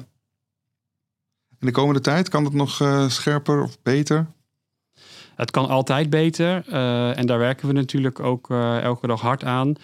In 1.59 1.67
de 1.67 1.71
komende 1.71 2.01
tijd 2.01 2.29
kan 2.29 2.43
het 2.43 2.53
nog 2.53 2.81
eh, 2.81 3.07
scherper 3.09 3.63
of 3.63 3.81
beter? 3.81 4.27
Het 5.35 5.51
kan 5.51 5.67
altijd 5.67 6.09
beter 6.09 6.63
eh, 6.69 7.17
en 7.17 7.25
daar 7.25 7.39
werken 7.39 7.67
we 7.67 7.73
natuurlijk 7.73 8.19
ook 8.19 8.49
eh, 8.49 8.81
elke 8.81 9.07
dag 9.07 9.21
hard 9.21 9.43
aan. 9.43 9.75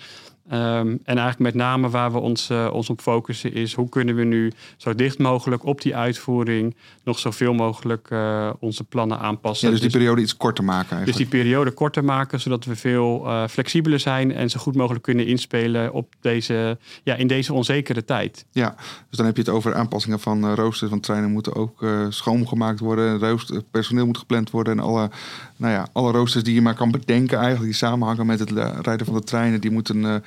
Ehm, 0.49 0.87
en 0.87 1.17
eigenlijk 1.17 1.39
met 1.39 1.53
name 1.53 1.89
waar 1.89 2.11
we 2.11 2.17
ons, 2.17 2.49
eh, 2.49 2.69
ons 2.73 2.89
op 2.89 3.01
focussen 3.01 3.53
is 3.53 3.73
hoe 3.73 3.89
kunnen 3.89 4.15
we 4.15 4.23
nu 4.23 4.51
zo 4.77 4.95
dicht 4.95 5.17
mogelijk 5.17 5.65
op 5.65 5.81
die 5.81 5.95
uitvoering 5.95 6.75
nog 7.03 7.19
zoveel 7.19 7.53
mogelijk 7.53 8.07
eh, 8.09 8.49
onze 8.59 8.83
plannen 8.83 9.19
aanpassen. 9.19 9.67
Ja, 9.67 9.73
dus 9.73 9.81
die 9.81 9.91
periode 9.91 10.21
iets 10.21 10.37
korter 10.37 10.63
maken 10.63 10.87
dus 10.87 10.97
eigenlijk. 10.97 11.31
die 11.31 11.39
periode 11.39 11.71
korter 11.71 12.03
maken, 12.03 12.39
zodat 12.39 12.65
we 12.65 12.75
veel 12.75 13.25
eh, 13.25 13.47
flexibeler 13.47 13.99
zijn 13.99 14.33
en 14.33 14.49
zo 14.49 14.59
goed 14.59 14.75
mogelijk 14.75 15.03
kunnen 15.03 15.25
inspelen 15.25 15.93
op 15.93 16.13
deze, 16.21 16.77
ja, 17.03 17.15
in 17.15 17.27
deze 17.27 17.53
onzekere 17.53 18.05
tijd. 18.05 18.45
Ja, 18.51 18.75
dus 19.09 19.17
dan 19.17 19.25
heb 19.25 19.35
je 19.35 19.41
het 19.41 19.51
over 19.51 19.75
aanpassingen 19.75 20.19
van 20.19 20.53
roosters. 20.53 20.89
Want 20.89 21.03
treinen 21.03 21.31
moeten 21.31 21.55
ook 21.55 21.85
schoongemaakt 22.09 22.79
worden. 22.79 23.19
Rooster, 23.19 23.63
personeel 23.71 24.05
moet 24.05 24.17
gepland 24.17 24.51
worden. 24.51 24.73
En 24.73 24.83
alle, 24.83 25.09
nou 25.55 25.73
ja, 25.73 25.87
alle 25.93 26.11
roosters 26.11 26.43
die 26.43 26.53
je 26.53 26.61
maar 26.61 26.75
kan 26.75 26.91
bedenken 26.91 27.37
eigenlijk... 27.37 27.65
die 27.65 27.79
samenhangen 27.79 28.25
met 28.25 28.39
het 28.39 28.51
rijden 28.81 29.05
van 29.05 29.15
de 29.15 29.23
treinen... 29.23 29.61
die 29.61 29.71
moeten 29.71 30.23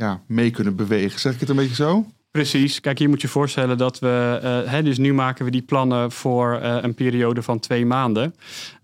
ja, 0.00 0.22
mee 0.26 0.50
kunnen 0.50 0.76
bewegen. 0.76 1.20
Zeg 1.20 1.34
ik 1.34 1.40
het 1.40 1.48
een 1.48 1.56
beetje 1.56 1.74
zo? 1.74 2.06
Precies. 2.30 2.80
Kijk, 2.80 2.98
je 2.98 3.08
moet 3.08 3.20
je 3.20 3.28
voorstellen 3.28 3.78
dat 3.78 3.98
we. 3.98 4.38
eh, 4.42 4.72
hè, 4.72 4.82
dus 4.82 4.98
nu 4.98 5.14
maken 5.14 5.44
we 5.44 5.50
die 5.50 5.62
plannen 5.62 6.10
voor 6.12 6.54
eh, 6.54 6.76
een 6.80 6.94
periode 6.94 7.42
van 7.42 7.58
twee 7.58 7.86
maanden. 7.86 8.34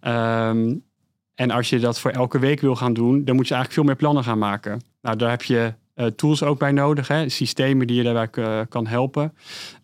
Ehm, 0.01 0.75
en 1.35 1.51
als 1.51 1.69
je 1.71 1.79
dat 1.79 2.01
voor 2.01 2.11
elke 2.11 2.39
week 2.39 2.61
wil 2.61 2.77
gaan 2.77 2.93
doen, 2.93 3.25
dan 3.25 3.37
moet 3.37 3.49
je 3.49 3.55
eigenlijk 3.55 3.73
veel 3.73 3.85
meer 3.85 3.97
plannen 3.97 4.25
gaan 4.25 4.39
maken. 4.39 4.81
Nou, 5.03 5.17
daar 5.17 5.31
heb 5.31 5.43
je 5.43 5.75
eh, 5.95 6.07
tools 6.07 6.43
ook 6.43 6.59
bij 6.59 6.73
nodig, 6.73 7.09
hè? 7.09 7.29
systemen 7.29 7.87
die 7.87 7.97
je 7.97 8.03
daarbij 8.03 8.67
kan 8.69 8.87
helpen. 8.87 9.33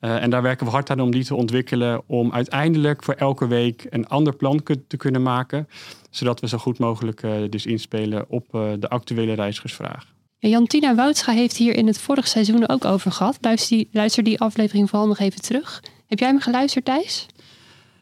En 0.01 0.31
daar 0.31 0.42
werken 0.42 0.66
we 0.66 0.73
hard 0.73 0.90
aan 0.90 1.01
om 1.01 1.11
die 1.11 1.25
te 1.25 1.35
ontwikkelen, 1.35 2.03
om 2.07 2.33
uiteindelijk 2.33 3.03
voor 3.05 3.14
elke 3.14 3.47
week 3.47 3.87
een 3.90 4.09
ander 4.09 4.37
plan 4.37 4.62
te 4.88 4.97
kunnen 4.97 5.23
maken, 5.23 5.68
zodat 6.11 6.40
we 6.40 6.49
zo 6.49 6.59
goed 6.59 6.79
mogelijk 6.79 7.23
dus 7.51 7.66
inspelen 7.66 8.25
op 8.29 8.47
de 8.79 8.88
actuele 8.88 9.33
reizigersvraag. 9.33 10.12
Ja, 10.42 10.48
Jantina 10.48 10.94
Woudscha 10.94 11.33
heeft 11.33 11.57
hier 11.57 11.76
in 11.76 11.87
het 11.87 11.98
vorige 11.98 12.28
seizoen 12.28 12.68
ook 12.68 12.85
over 12.85 13.12
gehad. 13.12 13.38
Luister 13.40 13.76
die, 13.76 13.88
luister 13.92 14.22
die 14.22 14.40
aflevering 14.40 14.90
vooral 14.90 15.09
nog 15.09 15.18
even 15.18 15.40
terug. 15.42 15.83
Heb 16.07 16.18
jij 16.18 16.28
hem 16.28 16.40
geluisterd, 16.40 16.85
Thijs? 16.85 17.26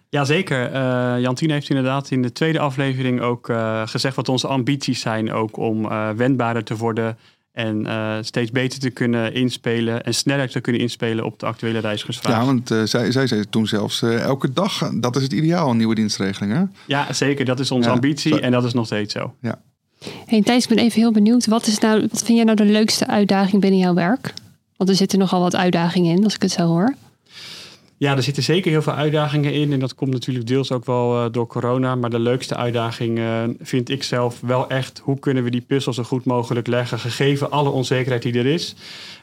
Jazeker. 0.09 0.73
Uh, 0.73 1.21
Jantine 1.21 1.53
heeft 1.53 1.69
inderdaad 1.69 2.11
in 2.11 2.23
de 2.23 2.33
tweede 2.33 2.59
aflevering 2.59 3.21
ook 3.21 3.49
uh, 3.49 3.87
gezegd 3.87 4.17
wat 4.17 4.29
onze 4.29 4.47
ambities 4.47 5.01
zijn. 5.01 5.33
Ook 5.33 5.57
om 5.57 5.85
uh, 5.85 6.11
wendbaarder 6.11 6.65
te 6.65 6.77
worden 6.77 7.19
en 7.53 7.87
uh, 7.87 8.17
steeds 8.21 8.51
beter 8.51 8.79
te 8.79 8.91
kunnen 8.91 9.35
inspelen 9.35 10.05
en 10.05 10.15
sneller 10.15 10.51
te 10.51 10.61
kunnen 10.61 10.81
inspelen 10.81 11.25
op 11.25 11.39
de 11.39 11.47
actuele 11.47 11.79
reizigersvraag. 11.79 12.39
Ja, 12.39 12.45
want 12.45 12.71
uh, 12.71 12.83
zij, 12.83 13.13
zij 13.13 13.27
zei 13.27 13.49
toen 13.49 13.67
zelfs 13.67 14.03
uh, 14.03 14.21
elke 14.21 14.53
dag, 14.53 14.91
dat 14.95 15.17
is 15.17 15.23
het 15.23 15.33
ideaal, 15.33 15.71
een 15.71 15.77
nieuwe 15.77 15.95
dienstregeling. 15.95 16.53
Hè? 16.53 16.63
Ja, 16.87 17.13
zeker. 17.13 17.45
Dat 17.45 17.61
is 17.61 17.71
onze 17.71 17.89
ja, 17.89 17.95
ambitie 17.95 18.33
zo. 18.33 18.39
en 18.39 18.51
dat 18.51 18.65
is 18.65 18.73
nog 18.73 18.87
steeds 18.87 19.13
zo. 19.13 19.35
Ja. 19.41 19.61
Hey 20.27 20.43
Thijs, 20.43 20.63
ik 20.63 20.69
ben 20.69 20.85
even 20.85 21.01
heel 21.01 21.13
benieuwd. 21.13 21.47
Wat, 21.47 21.67
is 21.67 21.79
nou, 21.79 22.01
wat 22.01 22.23
vind 22.23 22.37
jij 22.37 22.45
nou 22.45 22.57
de 22.57 22.65
leukste 22.65 23.07
uitdaging 23.07 23.61
binnen 23.61 23.81
jouw 23.81 23.95
werk? 23.95 24.35
Want 24.77 24.91
er 24.91 24.97
zitten 24.97 25.19
nogal 25.19 25.41
wat 25.41 25.57
uitdagingen 25.57 26.17
in, 26.17 26.25
als 26.25 26.35
ik 26.35 26.43
het 26.43 26.51
zo 26.51 26.67
hoor. 26.67 26.95
Ja, 28.01 28.17
er 28.17 28.23
zitten 28.23 28.43
zeker 28.43 28.71
heel 28.71 28.83
veel 28.83 28.93
uitdagingen 28.93 29.53
in. 29.53 29.73
En 29.73 29.79
dat 29.79 29.95
komt 29.95 30.11
natuurlijk 30.11 30.47
deels 30.47 30.73
ook 30.73 30.85
wel 30.85 31.25
uh, 31.25 31.33
door 31.33 31.47
corona. 31.47 31.95
Maar 31.95 32.11
de 32.11 32.19
leukste 32.19 32.57
uitdaging 32.57 33.19
uh, 33.19 33.43
vind 33.61 33.89
ik 33.89 34.03
zelf 34.03 34.41
wel 34.41 34.69
echt... 34.69 35.01
hoe 35.05 35.19
kunnen 35.19 35.45
we 35.45 35.51
die 35.51 35.61
puzzel 35.61 35.93
zo 35.93 36.03
goed 36.03 36.25
mogelijk 36.25 36.67
leggen... 36.67 36.99
gegeven 36.99 37.51
alle 37.51 37.69
onzekerheid 37.69 38.23
die 38.23 38.39
er 38.39 38.47
is. 38.47 38.75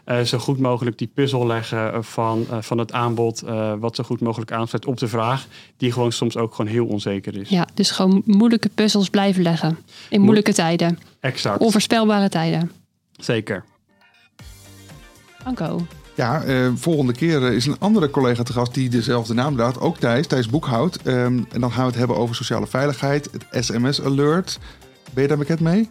Uh, 0.06 0.22
zo 0.22 0.38
goed 0.38 0.60
mogelijk 0.60 0.98
die 0.98 1.10
puzzel 1.14 1.48
leggen 1.48 2.04
van, 2.04 2.46
van 2.60 2.78
het 2.78 2.92
aanbod... 2.92 3.44
wat 3.80 3.96
zo 3.96 4.04
goed 4.04 4.22
mogelijk 4.22 4.52
aansluit 4.52 4.86
op 4.86 4.98
de 4.98 5.08
vraag... 5.08 5.48
die 5.78 5.92
gewoon 5.92 6.12
soms 6.12 6.38
ook 6.38 6.56
gewoon 6.56 6.72
heel 6.72 6.86
onzeker 6.86 7.38
is. 7.38 7.50
Ja, 7.50 7.68
dus 7.74 7.92
gewoon 7.92 8.22
moeilijke 8.26 8.70
puzzels 8.70 9.10
blijven 9.10 9.44
leggen. 9.44 9.78
In 10.10 10.22
moeilijke 10.22 10.50
Mo 10.50 10.56
tijden. 10.56 11.00
Exact. 11.20 11.60
Onvoorspelbare 11.60 12.30
tijden. 12.30 12.72
Zeker. 13.12 13.64
Anko, 15.44 15.86
Ja, 16.18 16.44
eh, 16.44 16.68
volgende 16.76 17.14
keer 17.14 17.46
eh, 17.46 17.52
is 17.54 17.66
een 17.66 17.80
andere 17.80 18.10
collega 18.10 18.44
te 18.44 18.54
gast 18.54 18.74
die 18.74 18.90
dezelfde 18.90 19.34
naam 19.34 19.56
draagt. 19.56 19.80
Ook 19.80 19.98
Thijs, 19.98 20.28
Thijs 20.28 20.48
Boekhout. 20.48 20.96
Ehm, 21.04 21.40
en 21.52 21.62
dan 21.62 21.72
gaan 21.72 21.82
we 21.82 21.88
het 21.90 21.96
hebben 21.98 22.18
over 22.18 22.36
sociale 22.36 22.68
veiligheid, 22.68 23.30
het 23.32 23.66
SMS-alert. 23.66 24.60
Ben 25.14 25.22
je 25.24 25.30
daar 25.30 25.38
bekend 25.38 25.60
mee? 25.60 25.90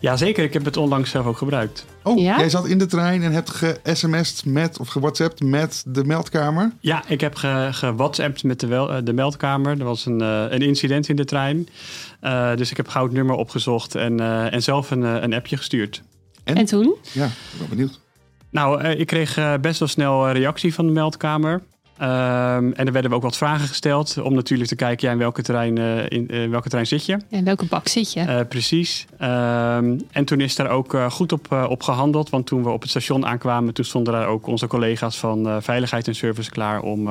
Ja, 0.00 0.16
zeker. 0.16 0.44
Ik 0.44 0.52
heb 0.52 0.64
het 0.64 0.76
onlangs 0.76 1.10
zelf 1.10 1.26
ook 1.26 1.36
gebruikt. 1.38 1.84
Oh, 2.02 2.18
Ja? 2.20 2.38
jij 2.38 2.50
zat 2.50 2.66
in 2.66 2.78
de 2.78 2.86
trein 2.86 3.22
en 3.22 3.32
hebt 3.32 3.50
ge-sms'd 3.50 4.44
met, 4.44 4.78
of 4.78 4.88
ge-whatsappt 4.88 5.42
met 5.42 5.82
de 5.86 6.04
meldkamer. 6.04 6.72
Ja, 6.80 7.02
ik 7.06 7.20
heb 7.20 7.34
ge- 7.34 7.68
gewhatsappt 7.72 8.44
met 8.44 8.60
de, 8.60 8.66
wel, 8.66 8.90
eh, 8.92 8.96
de 9.04 9.12
meldkamer. 9.12 9.78
Er 9.78 9.84
was 9.84 10.06
een, 10.06 10.20
eh, 10.20 10.44
een 10.48 10.62
incident 10.62 11.08
in 11.08 11.16
de 11.16 11.24
trein. 11.24 11.68
Eh, 12.20 12.54
dus 12.56 12.70
ik 12.70 12.76
heb 12.76 12.88
gauw 12.88 13.04
het 13.04 13.12
nummer 13.12 13.34
opgezocht 13.36 13.94
en, 13.94 14.20
eh, 14.20 14.52
en 14.52 14.62
zelf 14.62 14.90
een, 14.90 15.02
een 15.02 15.34
appje 15.34 15.56
gestuurd. 15.56 16.02
En 16.44 16.64
toen? 16.64 16.94
Ja, 17.12 17.24
ik 17.26 17.58
ben 17.58 17.68
benieuwd. 17.68 18.00
Nou, 18.50 18.80
eh, 18.80 19.00
ik 19.00 19.06
kreeg 19.06 19.36
eh, 19.36 19.54
best 19.60 19.78
wel 19.78 19.88
snel 19.88 20.30
reactie 20.30 20.74
van 20.74 20.86
de 20.86 20.92
meldkamer. 20.92 21.62
Ehm, 21.98 22.72
en 22.72 22.86
er 22.86 22.92
werden 22.92 23.12
ook 23.12 23.22
wat 23.22 23.36
vragen 23.36 23.68
gesteld 23.68 24.18
om 24.22 24.34
natuurlijk 24.34 24.68
te 24.68 24.76
kijken 24.76 25.06
ja, 25.06 25.12
in, 25.12 25.18
welke 25.18 25.42
trein, 25.42 25.78
eh, 25.78 26.04
in 26.08 26.50
welke 26.50 26.68
trein 26.68 26.86
zit 26.86 27.06
je. 27.06 27.18
En 27.30 27.44
welke 27.44 27.64
bak 27.64 27.88
zit 27.88 28.12
je? 28.12 28.46
Precies. 28.48 29.06
Ehm, 29.18 29.98
en 30.12 30.24
toen 30.24 30.40
is 30.40 30.56
daar 30.56 30.70
ook 30.70 30.96
goed 31.10 31.32
op, 31.32 31.66
op 31.68 31.82
gehandeld. 31.82 32.30
Want 32.30 32.46
toen 32.46 32.62
we 32.62 32.70
op 32.70 32.80
het 32.80 32.90
station 32.90 33.26
aankwamen, 33.26 33.74
toen 33.74 33.84
stonden 33.84 34.12
daar 34.12 34.26
ook 34.26 34.46
onze 34.46 34.66
collega's 34.66 35.18
van 35.18 35.62
Veiligheid 35.62 36.08
en 36.08 36.14
Service 36.14 36.50
klaar 36.50 36.80
om, 36.80 37.08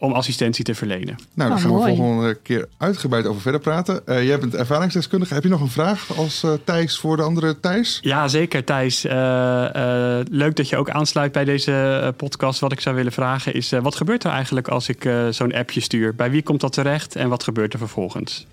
om 0.00 0.12
assistentie 0.12 0.64
te 0.64 0.74
verlenen. 0.74 1.18
Nou, 1.34 1.48
daar 1.50 1.58
Oh, 1.58 1.64
gaan 1.64 1.70
mooi. 1.72 1.90
we 1.90 1.96
volgende 1.96 2.34
keer 2.34 2.68
uitgebreid 2.78 3.26
over 3.26 3.40
verder 3.40 3.60
praten. 3.60 4.06
Eh, 4.06 4.24
jij 4.26 4.38
bent 4.38 4.54
ervaringsdeskundige. 4.54 5.34
Heb 5.34 5.42
je 5.42 5.48
nog 5.48 5.60
een 5.60 5.68
vraag 5.70 6.16
als 6.16 6.42
eh, 6.42 6.52
Thijs 6.64 6.98
voor 6.98 7.16
de 7.16 7.22
andere 7.22 7.60
Thijs? 7.60 7.98
Ja, 8.02 8.28
zeker 8.28 8.64
Thijs. 8.64 9.04
Eh, 9.04 10.18
eh, 10.18 10.26
leuk 10.30 10.56
dat 10.56 10.68
je 10.68 10.76
ook 10.76 10.90
aansluit 10.90 11.32
bij 11.32 11.44
deze 11.44 12.14
podcast. 12.16 12.60
Wat 12.60 12.72
ik 12.72 12.80
zou 12.80 12.96
willen 12.96 13.12
vragen 13.12 13.54
is, 13.54 13.72
eh, 13.72 13.80
wat 13.82 13.94
gebeurt 13.94 14.24
er 14.24 14.30
eigenlijk 14.30 14.68
als 14.68 14.88
ik 14.88 15.04
eh, 15.04 15.28
zo'n 15.28 15.52
appje 15.54 15.80
stuur? 15.80 16.14
Bij 16.14 16.30
wie 16.30 16.42
komt 16.42 16.60
dat 16.60 16.72
terecht 16.72 17.16
en 17.16 17.28
wat 17.28 17.42
gebeurt 17.42 17.72
er 17.72 17.78
vervolgens? 17.78 18.46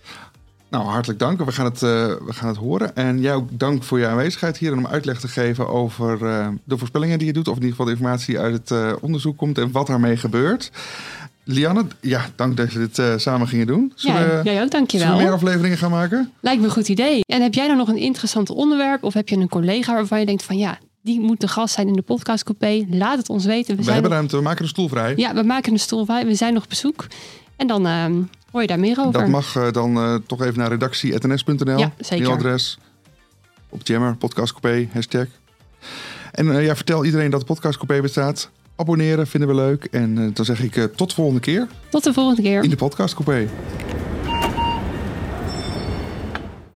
Nou, 0.70 0.86
hartelijk 0.86 1.20
dank. 1.20 1.46
We 1.46 1.52
gaan 1.52 1.66
het, 1.66 1.84
eh, 1.84 1.90
we 2.06 2.34
gaan 2.34 2.48
het 2.48 2.58
horen. 2.58 2.96
En 2.96 3.20
jij 3.22 3.34
ook 3.34 3.50
dank 3.52 3.84
voor 3.84 4.00
je 4.00 4.08
aanwezigheid 4.08 4.58
hier 4.58 4.72
en 4.72 4.78
om 4.78 4.88
uitleg 4.88 5.20
te 5.20 5.28
geven 5.28 5.68
over 5.68 6.26
eh, 6.26 6.48
de 6.64 6.78
voorspellingen 6.78 7.18
die 7.18 7.28
je 7.28 7.34
doet. 7.34 7.48
Of 7.48 7.56
in 7.56 7.62
ieder 7.62 7.76
geval 7.76 7.86
de 7.86 7.92
informatie 7.92 8.34
die 8.34 8.44
uit 8.44 8.54
het 8.54 8.72
eh, 8.72 8.94
onderzoek 9.02 9.38
komt 9.38 9.58
en 9.58 9.72
wat 9.72 9.88
daarmee 9.88 10.18
gebeurt. 10.18 10.72
Lianne, 11.50 11.86
ja, 12.02 12.26
dank 12.36 12.58
dat 12.58 12.72
je 12.74 12.80
dit 12.80 13.00
eh, 13.00 13.14
samen 13.18 13.48
gingen 13.48 13.68
doen. 13.68 13.92
Zullen, 13.96 14.20
Ja, 14.22 14.26
we, 14.28 14.32
jij 14.32 14.40
ook, 14.40 14.46
zullen 14.48 14.70
dankjewel. 14.70 15.18
we 15.18 15.24
meer 15.24 15.32
afleveringen 15.32 15.78
gaan 15.78 15.92
maken? 15.92 16.32
Lijkt 16.40 16.60
me 16.62 16.66
een 16.68 16.74
goed 16.74 16.88
idee. 16.90 17.22
En 17.28 17.42
heb 17.42 17.54
jij 17.54 17.66
nou 17.66 17.78
nog 17.78 17.88
een 17.88 17.98
interessant 17.98 18.50
onderwerp? 18.50 19.04
Of 19.04 19.14
heb 19.14 19.30
je 19.30 19.36
een 19.36 19.50
collega 19.50 19.94
waarvan 19.94 20.20
je 20.20 20.26
denkt 20.26 20.44
van 20.44 20.58
ja, 20.58 20.78
die 21.02 21.20
moet 21.20 21.40
de 21.42 21.48
gast 21.48 21.74
zijn 21.74 21.88
in 21.88 21.94
de 21.94 22.02
podcastcoupé? 22.02 22.86
Laat 22.90 23.18
het 23.18 23.30
ons 23.30 23.46
weten. 23.46 23.72
We, 23.72 23.76
We, 23.78 23.84
zijn 23.84 23.94
hebben 23.94 24.12
nog- 24.12 24.20
ruimte, 24.20 24.36
we 24.38 24.42
maken 24.44 24.64
een 24.64 24.70
stoel 24.70 24.88
vrij. 24.88 25.14
Ja, 25.16 25.34
we 25.34 25.44
maken 25.44 25.72
een 25.74 25.80
stoel 25.80 26.06
vrij. 26.06 26.26
We 26.26 26.36
zijn 26.36 26.54
nog 26.54 26.64
op 26.64 26.70
bezoek. 26.70 27.08
En 27.56 27.68
dan 27.68 27.88
ehm, 27.88 28.22
hoor 28.52 28.62
je 28.62 28.68
daar 28.68 28.80
meer 28.80 29.00
over. 29.00 29.12
Dat 29.14 29.28
mag 29.28 29.56
eh, 29.56 29.72
dan 29.72 29.98
eh, 29.98 30.16
toch 30.28 30.42
even 30.42 30.58
naar 30.60 30.70
redactie.ns.nl. 30.70 31.78
Ja, 31.78 31.92
zeker. 32.00 32.26
Mailadres. 32.26 32.78
Op 33.70 33.88
Jammer, 33.88 34.16
podcastcoupé, 34.16 34.88
hashtag. 34.94 35.26
En 36.32 36.62
ja, 36.62 36.76
vertel 36.76 37.06
iedereen 37.06 37.30
dat 37.32 37.40
de 37.40 37.46
podcastcoupé 37.46 38.02
bestaat. 38.02 38.50
Abonneren 38.80 39.28
vinden 39.28 39.50
we 39.50 39.56
leuk. 39.56 39.84
En 39.92 40.18
eh, 40.18 40.24
dan 40.34 40.46
zeg 40.46 40.64
ik 40.64 40.76
eh, 40.76 40.84
tot 40.84 41.10
de 41.10 41.16
volgende 41.16 41.40
keer 41.40 41.68
Tot 41.90 42.04
de 42.04 42.14
volgende 42.14 42.42
keer. 42.42 42.64
in 42.64 42.70
de 42.70 42.76
podcastcoupé. 42.76 43.48